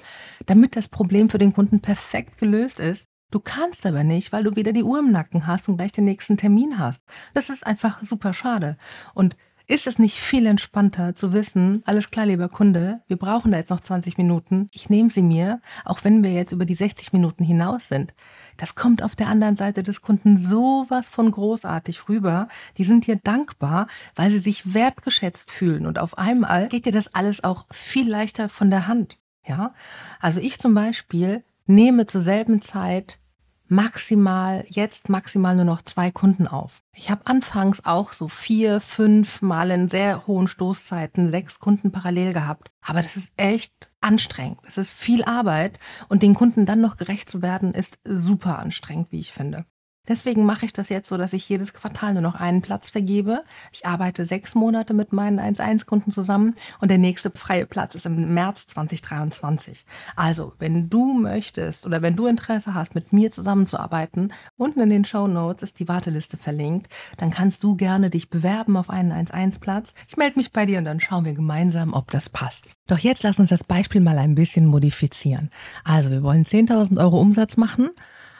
[0.45, 3.09] damit das Problem für den Kunden perfekt gelöst ist.
[3.29, 6.05] Du kannst aber nicht, weil du wieder die Uhr im Nacken hast und gleich den
[6.05, 7.03] nächsten Termin hast.
[7.33, 8.77] Das ist einfach super schade.
[9.13, 9.35] Und
[9.67, 13.69] ist es nicht viel entspannter zu wissen, alles klar, lieber Kunde, wir brauchen da jetzt
[13.69, 17.43] noch 20 Minuten, ich nehme sie mir, auch wenn wir jetzt über die 60 Minuten
[17.43, 18.13] hinaus sind.
[18.57, 22.47] Das kommt auf der anderen Seite des Kunden sowas von großartig rüber.
[22.77, 27.13] Die sind dir dankbar, weil sie sich wertgeschätzt fühlen und auf einmal geht dir das
[27.13, 29.17] alles auch viel leichter von der Hand.
[29.45, 29.73] Ja,
[30.19, 33.19] also ich zum Beispiel nehme zur selben Zeit
[33.67, 36.81] maximal, jetzt maximal nur noch zwei Kunden auf.
[36.95, 42.33] Ich habe anfangs auch so vier, fünf Mal in sehr hohen Stoßzeiten sechs Kunden parallel
[42.33, 42.69] gehabt.
[42.81, 44.59] Aber das ist echt anstrengend.
[44.67, 49.11] Es ist viel Arbeit und den Kunden dann noch gerecht zu werden, ist super anstrengend,
[49.11, 49.65] wie ich finde.
[50.09, 53.41] Deswegen mache ich das jetzt so, dass ich jedes Quartal nur noch einen Platz vergebe.
[53.71, 58.33] Ich arbeite sechs Monate mit meinen 1-1-Kunden zusammen und der nächste freie Platz ist im
[58.33, 59.85] März 2023.
[60.17, 65.05] Also, wenn du möchtest oder wenn du Interesse hast, mit mir zusammenzuarbeiten, unten in den
[65.05, 69.93] Show Notes ist die Warteliste verlinkt, dann kannst du gerne dich bewerben auf einen 1-1-Platz.
[70.09, 72.67] Ich melde mich bei dir und dann schauen wir gemeinsam, ob das passt.
[72.87, 75.49] Doch jetzt lass uns das Beispiel mal ein bisschen modifizieren.
[75.85, 77.91] Also, wir wollen 10.000 Euro Umsatz machen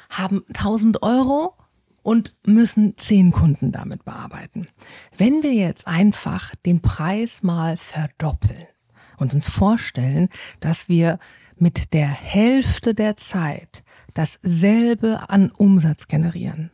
[0.10, 1.54] haben 1000 Euro
[2.02, 4.68] und müssen 10 Kunden damit bearbeiten.
[5.18, 8.68] Wenn wir jetzt einfach den Preis mal verdoppeln
[9.18, 11.20] und uns vorstellen, dass wir
[11.56, 16.72] mit der Hälfte der Zeit dasselbe an Umsatz generieren,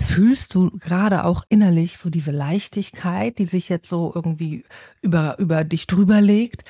[0.00, 4.64] Fühlst du gerade auch innerlich so diese Leichtigkeit, die sich jetzt so irgendwie
[5.02, 6.64] über, über dich drüber legt?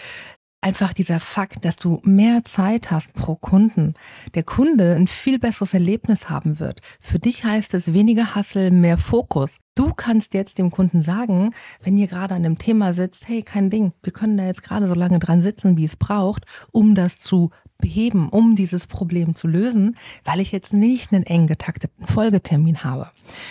[0.61, 3.95] Einfach dieser Fakt, dass du mehr Zeit hast pro Kunden,
[4.35, 6.81] der Kunde ein viel besseres Erlebnis haben wird.
[7.01, 9.57] Für dich heißt es weniger Hassel, mehr Fokus.
[9.75, 13.71] Du kannst jetzt dem Kunden sagen, wenn ihr gerade an einem Thema sitzt, hey, kein
[13.71, 17.19] Ding, wir können da jetzt gerade so lange dran sitzen, wie es braucht, um das
[17.19, 22.85] zu beheben, um dieses Problem zu lösen, weil ich jetzt nicht einen eng getakteten Folgetermin
[22.85, 23.11] habe.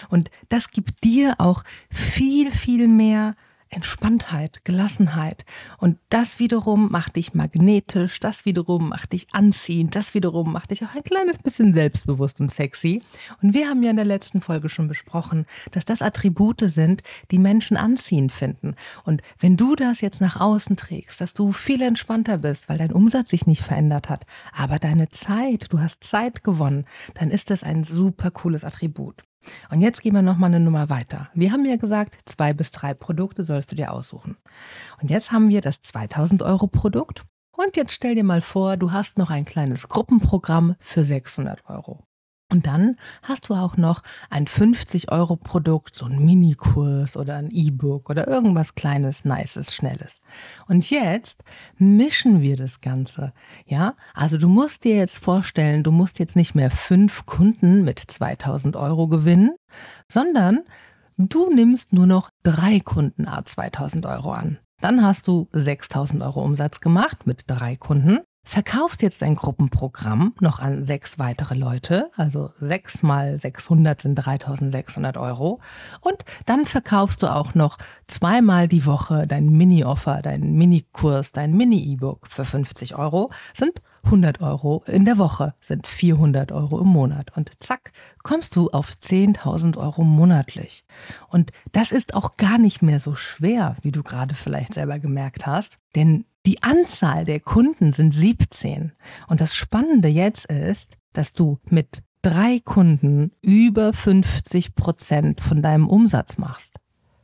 [0.09, 3.35] Und das gibt dir auch viel, viel mehr
[3.69, 5.45] Entspanntheit, Gelassenheit.
[5.77, 10.83] Und das wiederum macht dich magnetisch, das wiederum macht dich anziehend, das wiederum macht dich
[10.83, 13.03] auch ein kleines bisschen selbstbewusst und sexy.
[13.41, 17.39] Und wir haben ja in der letzten Folge schon besprochen, dass das Attribute sind, die
[17.39, 18.75] Menschen anziehend finden.
[19.05, 22.91] Und wenn du das jetzt nach außen trägst, dass du viel entspannter bist, weil dein
[22.91, 27.63] Umsatz sich nicht verändert hat, aber deine Zeit, du hast Zeit gewonnen, dann ist das
[27.63, 29.23] ein super cooles Attribut.
[29.69, 31.29] Und jetzt gehen wir nochmal eine Nummer weiter.
[31.33, 34.37] Wir haben ja gesagt, zwei bis drei Produkte sollst du dir aussuchen.
[35.01, 37.23] Und jetzt haben wir das 2000 Euro Produkt.
[37.51, 42.05] Und jetzt stell dir mal vor, du hast noch ein kleines Gruppenprogramm für 600 Euro.
[42.51, 48.27] Und dann hast du auch noch ein 50-Euro-Produkt, so ein Minikurs oder ein E-Book oder
[48.27, 50.19] irgendwas Kleines, Nices, Schnelles.
[50.67, 51.43] Und jetzt
[51.77, 53.33] mischen wir das Ganze.
[53.67, 57.99] Ja, also du musst dir jetzt vorstellen, du musst jetzt nicht mehr fünf Kunden mit
[57.99, 59.51] 2000 Euro gewinnen,
[60.07, 60.61] sondern
[61.17, 64.57] du nimmst nur noch drei Kunden a 2000 Euro an.
[64.81, 70.59] Dann hast du 6000 Euro Umsatz gemacht mit drei Kunden verkaufst jetzt dein Gruppenprogramm noch
[70.59, 75.59] an sechs weitere Leute, also sechs mal 600 sind 3600 Euro.
[76.01, 82.27] Und dann verkaufst du auch noch zweimal die Woche dein Mini-Offer, dein Mini-Kurs, dein Mini-E-Book
[82.27, 87.35] für 50 Euro, sind 100 Euro in der Woche, sind 400 Euro im Monat.
[87.35, 87.91] Und zack,
[88.23, 90.85] kommst du auf 10.000 Euro monatlich.
[91.27, 95.45] Und das ist auch gar nicht mehr so schwer, wie du gerade vielleicht selber gemerkt
[95.45, 98.93] hast, denn die Anzahl der Kunden sind 17.
[99.27, 105.87] Und das Spannende jetzt ist, dass du mit drei Kunden über 50 Prozent von deinem
[105.87, 106.75] Umsatz machst.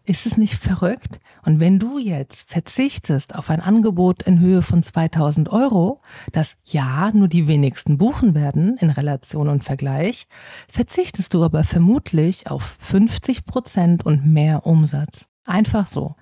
[0.08, 1.19] Ist es nicht verrückt?
[1.43, 5.99] Und wenn du jetzt verzichtest auf ein Angebot in Höhe von 2000 Euro,
[6.32, 10.28] das ja nur die wenigsten buchen werden in Relation und Vergleich,
[10.69, 15.28] verzichtest du aber vermutlich auf 50 Prozent und mehr Umsatz.
[15.43, 16.15] Einfach so.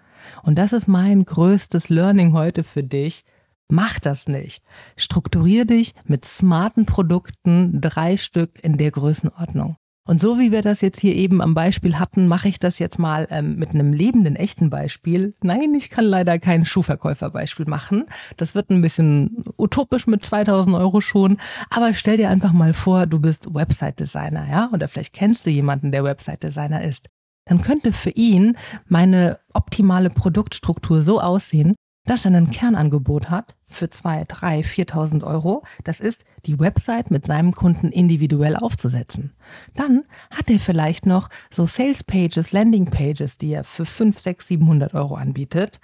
[0.44, 3.26] Und das ist mein größtes Learning heute für dich.
[3.70, 4.64] Mach das nicht.
[4.98, 9.78] Strukturier dich mit smarten Produkten, drei Stück in der Größenordnung.
[10.06, 13.00] Und so wie wir das jetzt hier eben am Beispiel hatten, mache ich das jetzt
[13.00, 15.34] mal ähm, mit einem lebenden, echten Beispiel.
[15.42, 18.06] Nein, ich kann leider kein Schuhverkäuferbeispiel machen.
[18.36, 21.38] Das wird ein bisschen utopisch mit 2000 Euro schon.
[21.70, 24.70] Aber stell dir einfach mal vor, du bist Website-Designer, ja?
[24.74, 27.08] Oder vielleicht kennst du jemanden, der Website-Designer ist
[27.46, 31.76] dann könnte für ihn meine optimale Produktstruktur so aussehen,
[32.06, 35.64] dass er ein Kernangebot hat für 2, 3, 4.000 Euro.
[35.84, 39.34] Das ist, die Website mit seinem Kunden individuell aufzusetzen.
[39.76, 44.48] Dann hat er vielleicht noch so Sales Pages, Landing Pages, die er für 5, 6,
[44.50, 45.80] 700 Euro anbietet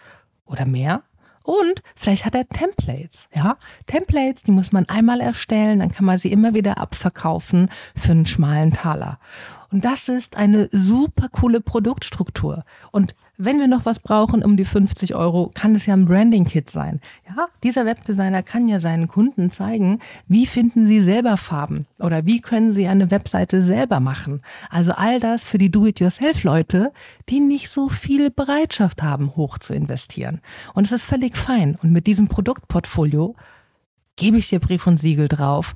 [0.45, 1.04] oder mehr.
[1.43, 3.58] Und vielleicht hat er Templates, ja.
[3.88, 8.28] Templates, die muss man einmal erstellen, dann kann man sie immer wieder abverkaufen für einen
[8.28, 9.19] schmalen Taler.
[9.71, 12.63] Und das ist eine super coole Produktstruktur.
[12.91, 16.69] Und wenn wir noch was brauchen um die 50 Euro, kann es ja ein Branding-Kit
[16.69, 16.99] sein.
[17.27, 22.41] Ja, dieser Webdesigner kann ja seinen Kunden zeigen, wie finden sie selber Farben oder wie
[22.41, 24.41] können sie eine Webseite selber machen.
[24.69, 26.91] Also all das für die Do-it-yourself-Leute,
[27.29, 30.41] die nicht so viel Bereitschaft haben, hoch zu investieren.
[30.73, 31.77] Und es ist völlig fein.
[31.82, 33.36] Und mit diesem Produktportfolio
[34.15, 35.75] gebe ich dir Brief und Siegel drauf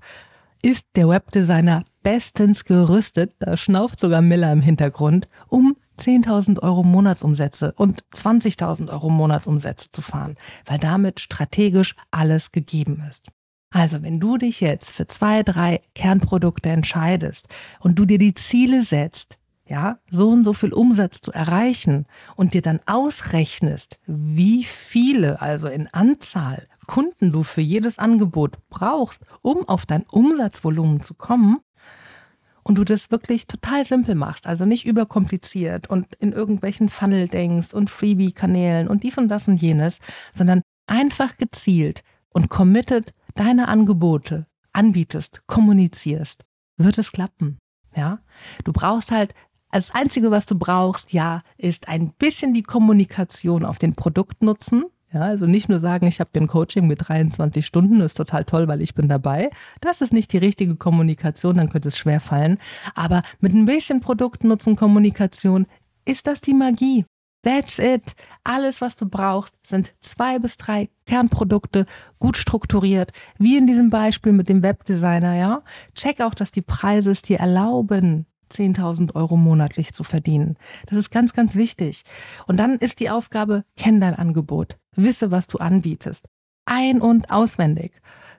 [0.63, 7.73] ist der Webdesigner bestens gerüstet, da schnauft sogar Miller im Hintergrund, um 10.000 Euro Monatsumsätze
[7.77, 10.35] und 20.000 Euro Monatsumsätze zu fahren,
[10.65, 13.27] weil damit strategisch alles gegeben ist.
[13.71, 17.47] Also, wenn du dich jetzt für zwei, drei Kernprodukte entscheidest
[17.79, 22.54] und du dir die Ziele setzt, ja, so und so viel Umsatz zu erreichen und
[22.54, 29.67] dir dann ausrechnest, wie viele, also in Anzahl Kunden du für jedes Angebot brauchst, um
[29.67, 31.60] auf dein Umsatzvolumen zu kommen,
[32.63, 37.73] und du das wirklich total simpel machst, also nicht überkompliziert und in irgendwelchen Funnel denkst
[37.73, 39.99] und Freebie-Kanälen und dies und das und jenes,
[40.33, 46.43] sondern einfach gezielt und committed deine Angebote anbietest, kommunizierst,
[46.77, 47.59] wird es klappen.
[47.95, 48.19] Ja,
[48.63, 49.35] du brauchst halt
[49.71, 54.85] das Einzige, was du brauchst, ja, ist ein bisschen die Kommunikation auf den Produktnutzen.
[55.13, 58.17] Ja, also nicht nur sagen, ich habe hier ein Coaching mit 23 Stunden, das ist
[58.17, 59.51] total toll, weil ich bin dabei.
[59.79, 62.57] Das ist nicht die richtige Kommunikation, dann könnte es schwer fallen.
[62.95, 65.67] Aber mit ein bisschen Produktnutzen, Kommunikation
[66.05, 67.05] ist das die Magie.
[67.43, 68.15] That's it.
[68.43, 71.85] Alles, was du brauchst, sind zwei bis drei Kernprodukte,
[72.17, 75.61] gut strukturiert, wie in diesem Beispiel mit dem Webdesigner, ja.
[75.93, 80.57] Check auch, dass die Preise es dir erlauben, 10.000 Euro monatlich zu verdienen.
[80.87, 82.03] Das ist ganz, ganz wichtig.
[82.47, 86.27] Und dann ist die Aufgabe, kenn dein Angebot, wisse, was du anbietest.
[86.65, 87.94] Ein- und auswendig.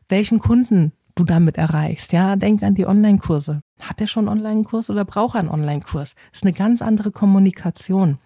[0.09, 2.12] Welchen Kunden du damit erreichst.
[2.12, 3.61] Ja, denk an die Online-Kurse.
[3.80, 6.14] Hat er schon einen Online-Kurs oder braucht er einen Online-Kurs?
[6.32, 8.18] Ist eine ganz andere Kommunikation.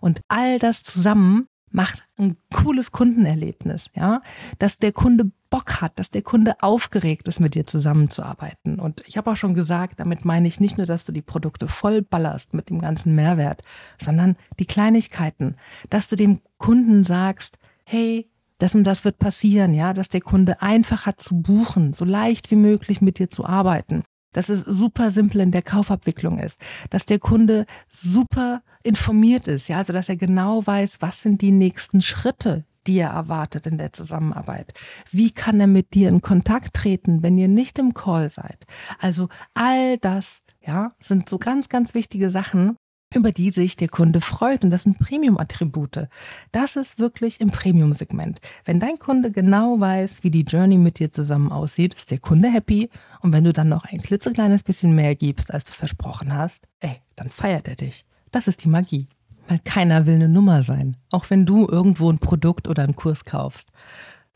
[0.00, 4.22] Und all das zusammen macht ein cooles Kundenerlebnis, ja,
[4.60, 8.78] dass der Kunde Bock hat, dass der Kunde aufgeregt ist, mit dir zusammenzuarbeiten.
[8.78, 11.66] Und ich habe auch schon gesagt, damit meine ich nicht nur, dass du die Produkte
[11.66, 13.62] voll ballerst mit dem ganzen Mehrwert,
[14.00, 15.56] sondern die Kleinigkeiten,
[15.90, 20.62] dass du dem Kunden sagst, hey, das und das wird passieren, ja, dass der Kunde
[20.62, 25.10] einfach hat zu buchen, so leicht wie möglich mit dir zu arbeiten, dass es super
[25.10, 26.60] simpel in der Kaufabwicklung ist,
[26.90, 31.50] dass der Kunde super informiert ist, ja, also dass er genau weiß, was sind die
[31.50, 34.74] nächsten Schritte, die er erwartet in der Zusammenarbeit.
[35.10, 38.66] Wie kann er mit dir in Kontakt treten, wenn ihr nicht im Call seid?
[39.00, 42.76] Also all das, ja, sind so ganz, ganz wichtige Sachen,
[43.14, 44.64] über die sich der Kunde freut.
[44.64, 46.08] Und das sind Premium-Attribute.
[46.52, 48.40] Das ist wirklich im Premium-Segment.
[48.64, 52.48] Wenn dein Kunde genau weiß, wie die Journey mit dir zusammen aussieht, ist der Kunde
[52.48, 52.90] happy.
[53.20, 57.00] Und wenn du dann noch ein klitzekleines bisschen mehr gibst, als du versprochen hast, ey,
[57.16, 58.04] dann feiert er dich.
[58.30, 59.08] Das ist die Magie.
[59.48, 60.96] Weil keiner will eine Nummer sein.
[61.10, 63.68] Auch wenn du irgendwo ein Produkt oder einen Kurs kaufst.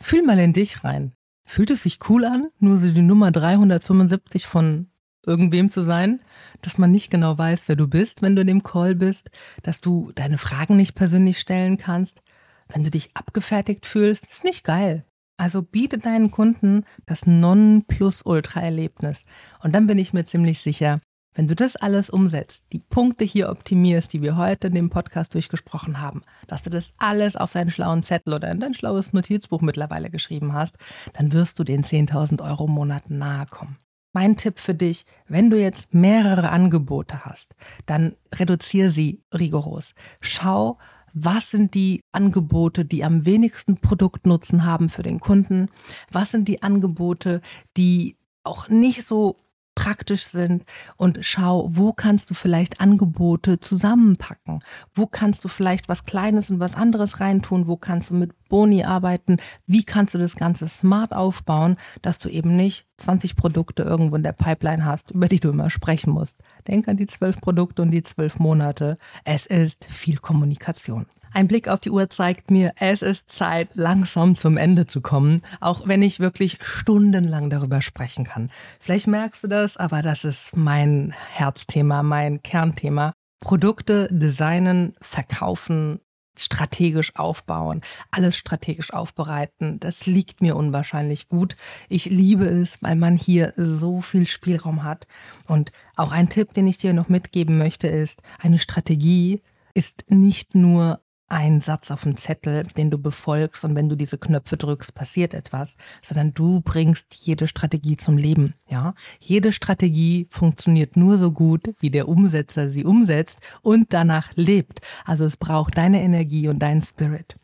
[0.00, 1.12] Fühl mal in dich rein.
[1.44, 4.87] Fühlt es sich cool an, nur so die Nummer 375 von
[5.26, 6.20] irgendwem zu sein,
[6.62, 9.30] dass man nicht genau weiß, wer du bist, wenn du in dem Call bist,
[9.62, 12.22] dass du deine Fragen nicht persönlich stellen kannst,
[12.68, 15.04] wenn du dich abgefertigt fühlst, ist nicht geil.
[15.36, 19.24] Also biete deinen Kunden das Non-Plus-Ultra-Erlebnis.
[19.62, 21.00] Und dann bin ich mir ziemlich sicher,
[21.34, 25.34] wenn du das alles umsetzt, die Punkte hier optimierst, die wir heute in dem Podcast
[25.34, 29.60] durchgesprochen haben, dass du das alles auf deinen schlauen Zettel oder in dein schlaues Notizbuch
[29.60, 30.76] mittlerweile geschrieben hast,
[31.12, 33.78] dann wirst du den 10.000 Euro im Monat nahe kommen.
[34.12, 37.54] Mein Tipp für dich, wenn du jetzt mehrere Angebote hast,
[37.86, 39.94] dann reduziere sie rigoros.
[40.20, 40.78] Schau,
[41.12, 45.68] was sind die Angebote, die am wenigsten Produktnutzen haben für den Kunden?
[46.10, 47.40] Was sind die Angebote,
[47.76, 49.36] die auch nicht so
[49.78, 50.64] praktisch sind
[50.96, 54.58] und schau, wo kannst du vielleicht Angebote zusammenpacken?
[54.92, 57.68] Wo kannst du vielleicht was Kleines und was anderes reintun?
[57.68, 59.36] Wo kannst du mit Boni arbeiten?
[59.68, 64.24] Wie kannst du das Ganze smart aufbauen, dass du eben nicht 20 Produkte irgendwo in
[64.24, 66.42] der Pipeline hast, über die du immer sprechen musst?
[66.66, 68.98] Denk an die zwölf Produkte und die zwölf Monate.
[69.24, 71.06] Es ist viel Kommunikation.
[71.32, 75.42] Ein Blick auf die Uhr zeigt mir, es ist Zeit, langsam zum Ende zu kommen,
[75.60, 78.50] auch wenn ich wirklich stundenlang darüber sprechen kann.
[78.80, 83.12] Vielleicht merkst du das, aber das ist mein Herzthema, mein Kernthema.
[83.40, 86.00] Produkte designen, verkaufen,
[86.36, 89.80] strategisch aufbauen, alles strategisch aufbereiten.
[89.80, 91.56] Das liegt mir unwahrscheinlich gut.
[91.88, 95.06] Ich liebe es, weil man hier so viel Spielraum hat.
[95.46, 99.42] Und auch ein Tipp, den ich dir noch mitgeben möchte, ist, eine Strategie
[99.74, 104.18] ist nicht nur ein Satz auf dem Zettel, den du befolgst und wenn du diese
[104.18, 108.94] Knöpfe drückst, passiert etwas, sondern du bringst jede Strategie zum Leben, ja?
[109.20, 114.80] Jede Strategie funktioniert nur so gut, wie der Umsetzer sie umsetzt und danach lebt.
[115.04, 117.36] Also es braucht deine Energie und deinen Spirit.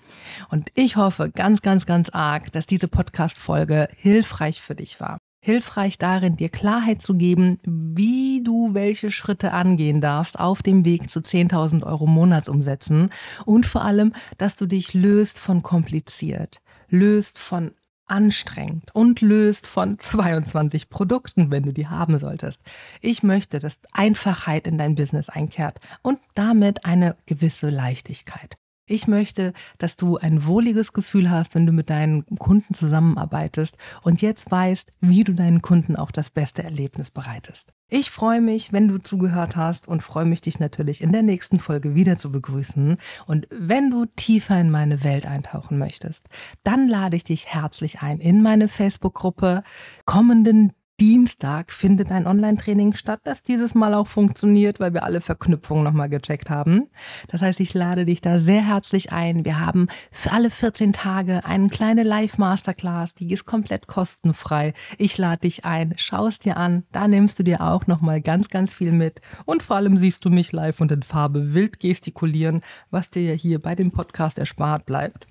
[0.49, 5.99] Und ich hoffe ganz, ganz, ganz arg, dass diese Podcast-Folge hilfreich für dich war hilfreich
[5.99, 11.21] darin, dir Klarheit zu geben, wie du welche Schritte angehen darfst auf dem Weg zu
[11.21, 13.11] 10.000 Euro Monatsumsätzen
[13.45, 17.73] und vor allem, dass du dich löst von kompliziert, löst von
[18.07, 22.63] anstrengend und löst von 22 Produkten, wenn du die haben solltest.
[23.03, 28.57] Ich möchte, dass Einfachheit in dein Business einkehrt und damit eine gewisse Leichtigkeit.
[28.87, 34.21] Ich möchte, dass du ein wohliges Gefühl hast, wenn du mit deinen Kunden zusammenarbeitest und
[34.21, 37.73] jetzt weißt, wie du deinen Kunden auch das beste Erlebnis bereitest.
[37.89, 41.61] Ich freue mich, wenn du zugehört hast und freue mich, dich natürlich in der nächsten
[41.61, 42.99] Folge wieder zu begrüßen.
[43.27, 46.29] Und wenn du tiefer in meine Welt eintauchen möchtest,
[46.63, 49.63] dann lade ich dich herzlich ein in meine Facebook-Gruppe
[50.05, 55.83] kommenden Dienstag findet ein Online-Training statt, das dieses Mal auch funktioniert, weil wir alle Verknüpfungen
[55.83, 56.89] nochmal gecheckt haben.
[57.27, 59.45] Das heißt, ich lade dich da sehr herzlich ein.
[59.45, 64.73] Wir haben für alle 14 Tage eine kleine Live-Masterclass, die ist komplett kostenfrei.
[64.97, 68.49] Ich lade dich ein, schau es dir an, da nimmst du dir auch nochmal ganz,
[68.49, 69.21] ganz viel mit.
[69.47, 72.61] Und vor allem siehst du mich live und in Farbe wild gestikulieren,
[72.93, 75.27] was dir ja hier bei dem Podcast erspart bleibt.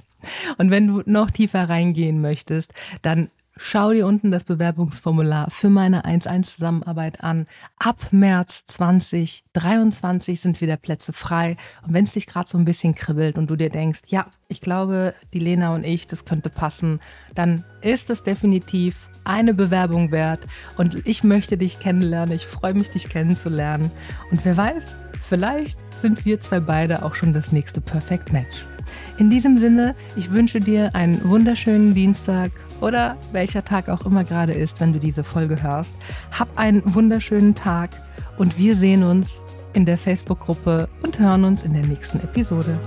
[0.58, 6.06] Und wenn du noch tiefer reingehen möchtest, dann Schau dir unten das Bewerbungsformular für meine
[6.06, 7.46] 1-1-Zusammenarbeit an.
[7.78, 11.58] Ab März 2023 sind wieder Plätze frei.
[11.86, 14.60] Und wenn es dich gerade so ein bisschen kribbelt und du dir denkst, ja, ich
[14.60, 17.00] glaube, die Lena und ich, das könnte passen,
[17.36, 20.48] dann ist es definitiv eine Bewerbung wert.
[20.78, 22.34] Und ich möchte dich kennenlernen.
[22.34, 23.92] Ich freue mich, dich kennenzulernen.
[24.32, 24.96] Und wer weiß,
[25.30, 28.66] vielleicht sind wir zwei beide auch schon das nächste Perfect Match.
[29.18, 32.52] In diesem Sinne, ich wünsche dir einen wunderschönen Dienstag
[32.84, 35.96] oder welcher Tag auch immer gerade ist, wenn du diese Folge hörst.
[36.38, 37.92] Hab einen wunderschönen Tag
[38.38, 39.42] und wir sehen uns
[39.74, 42.78] in der Facebook-Gruppe und hören uns in der nächsten Episode.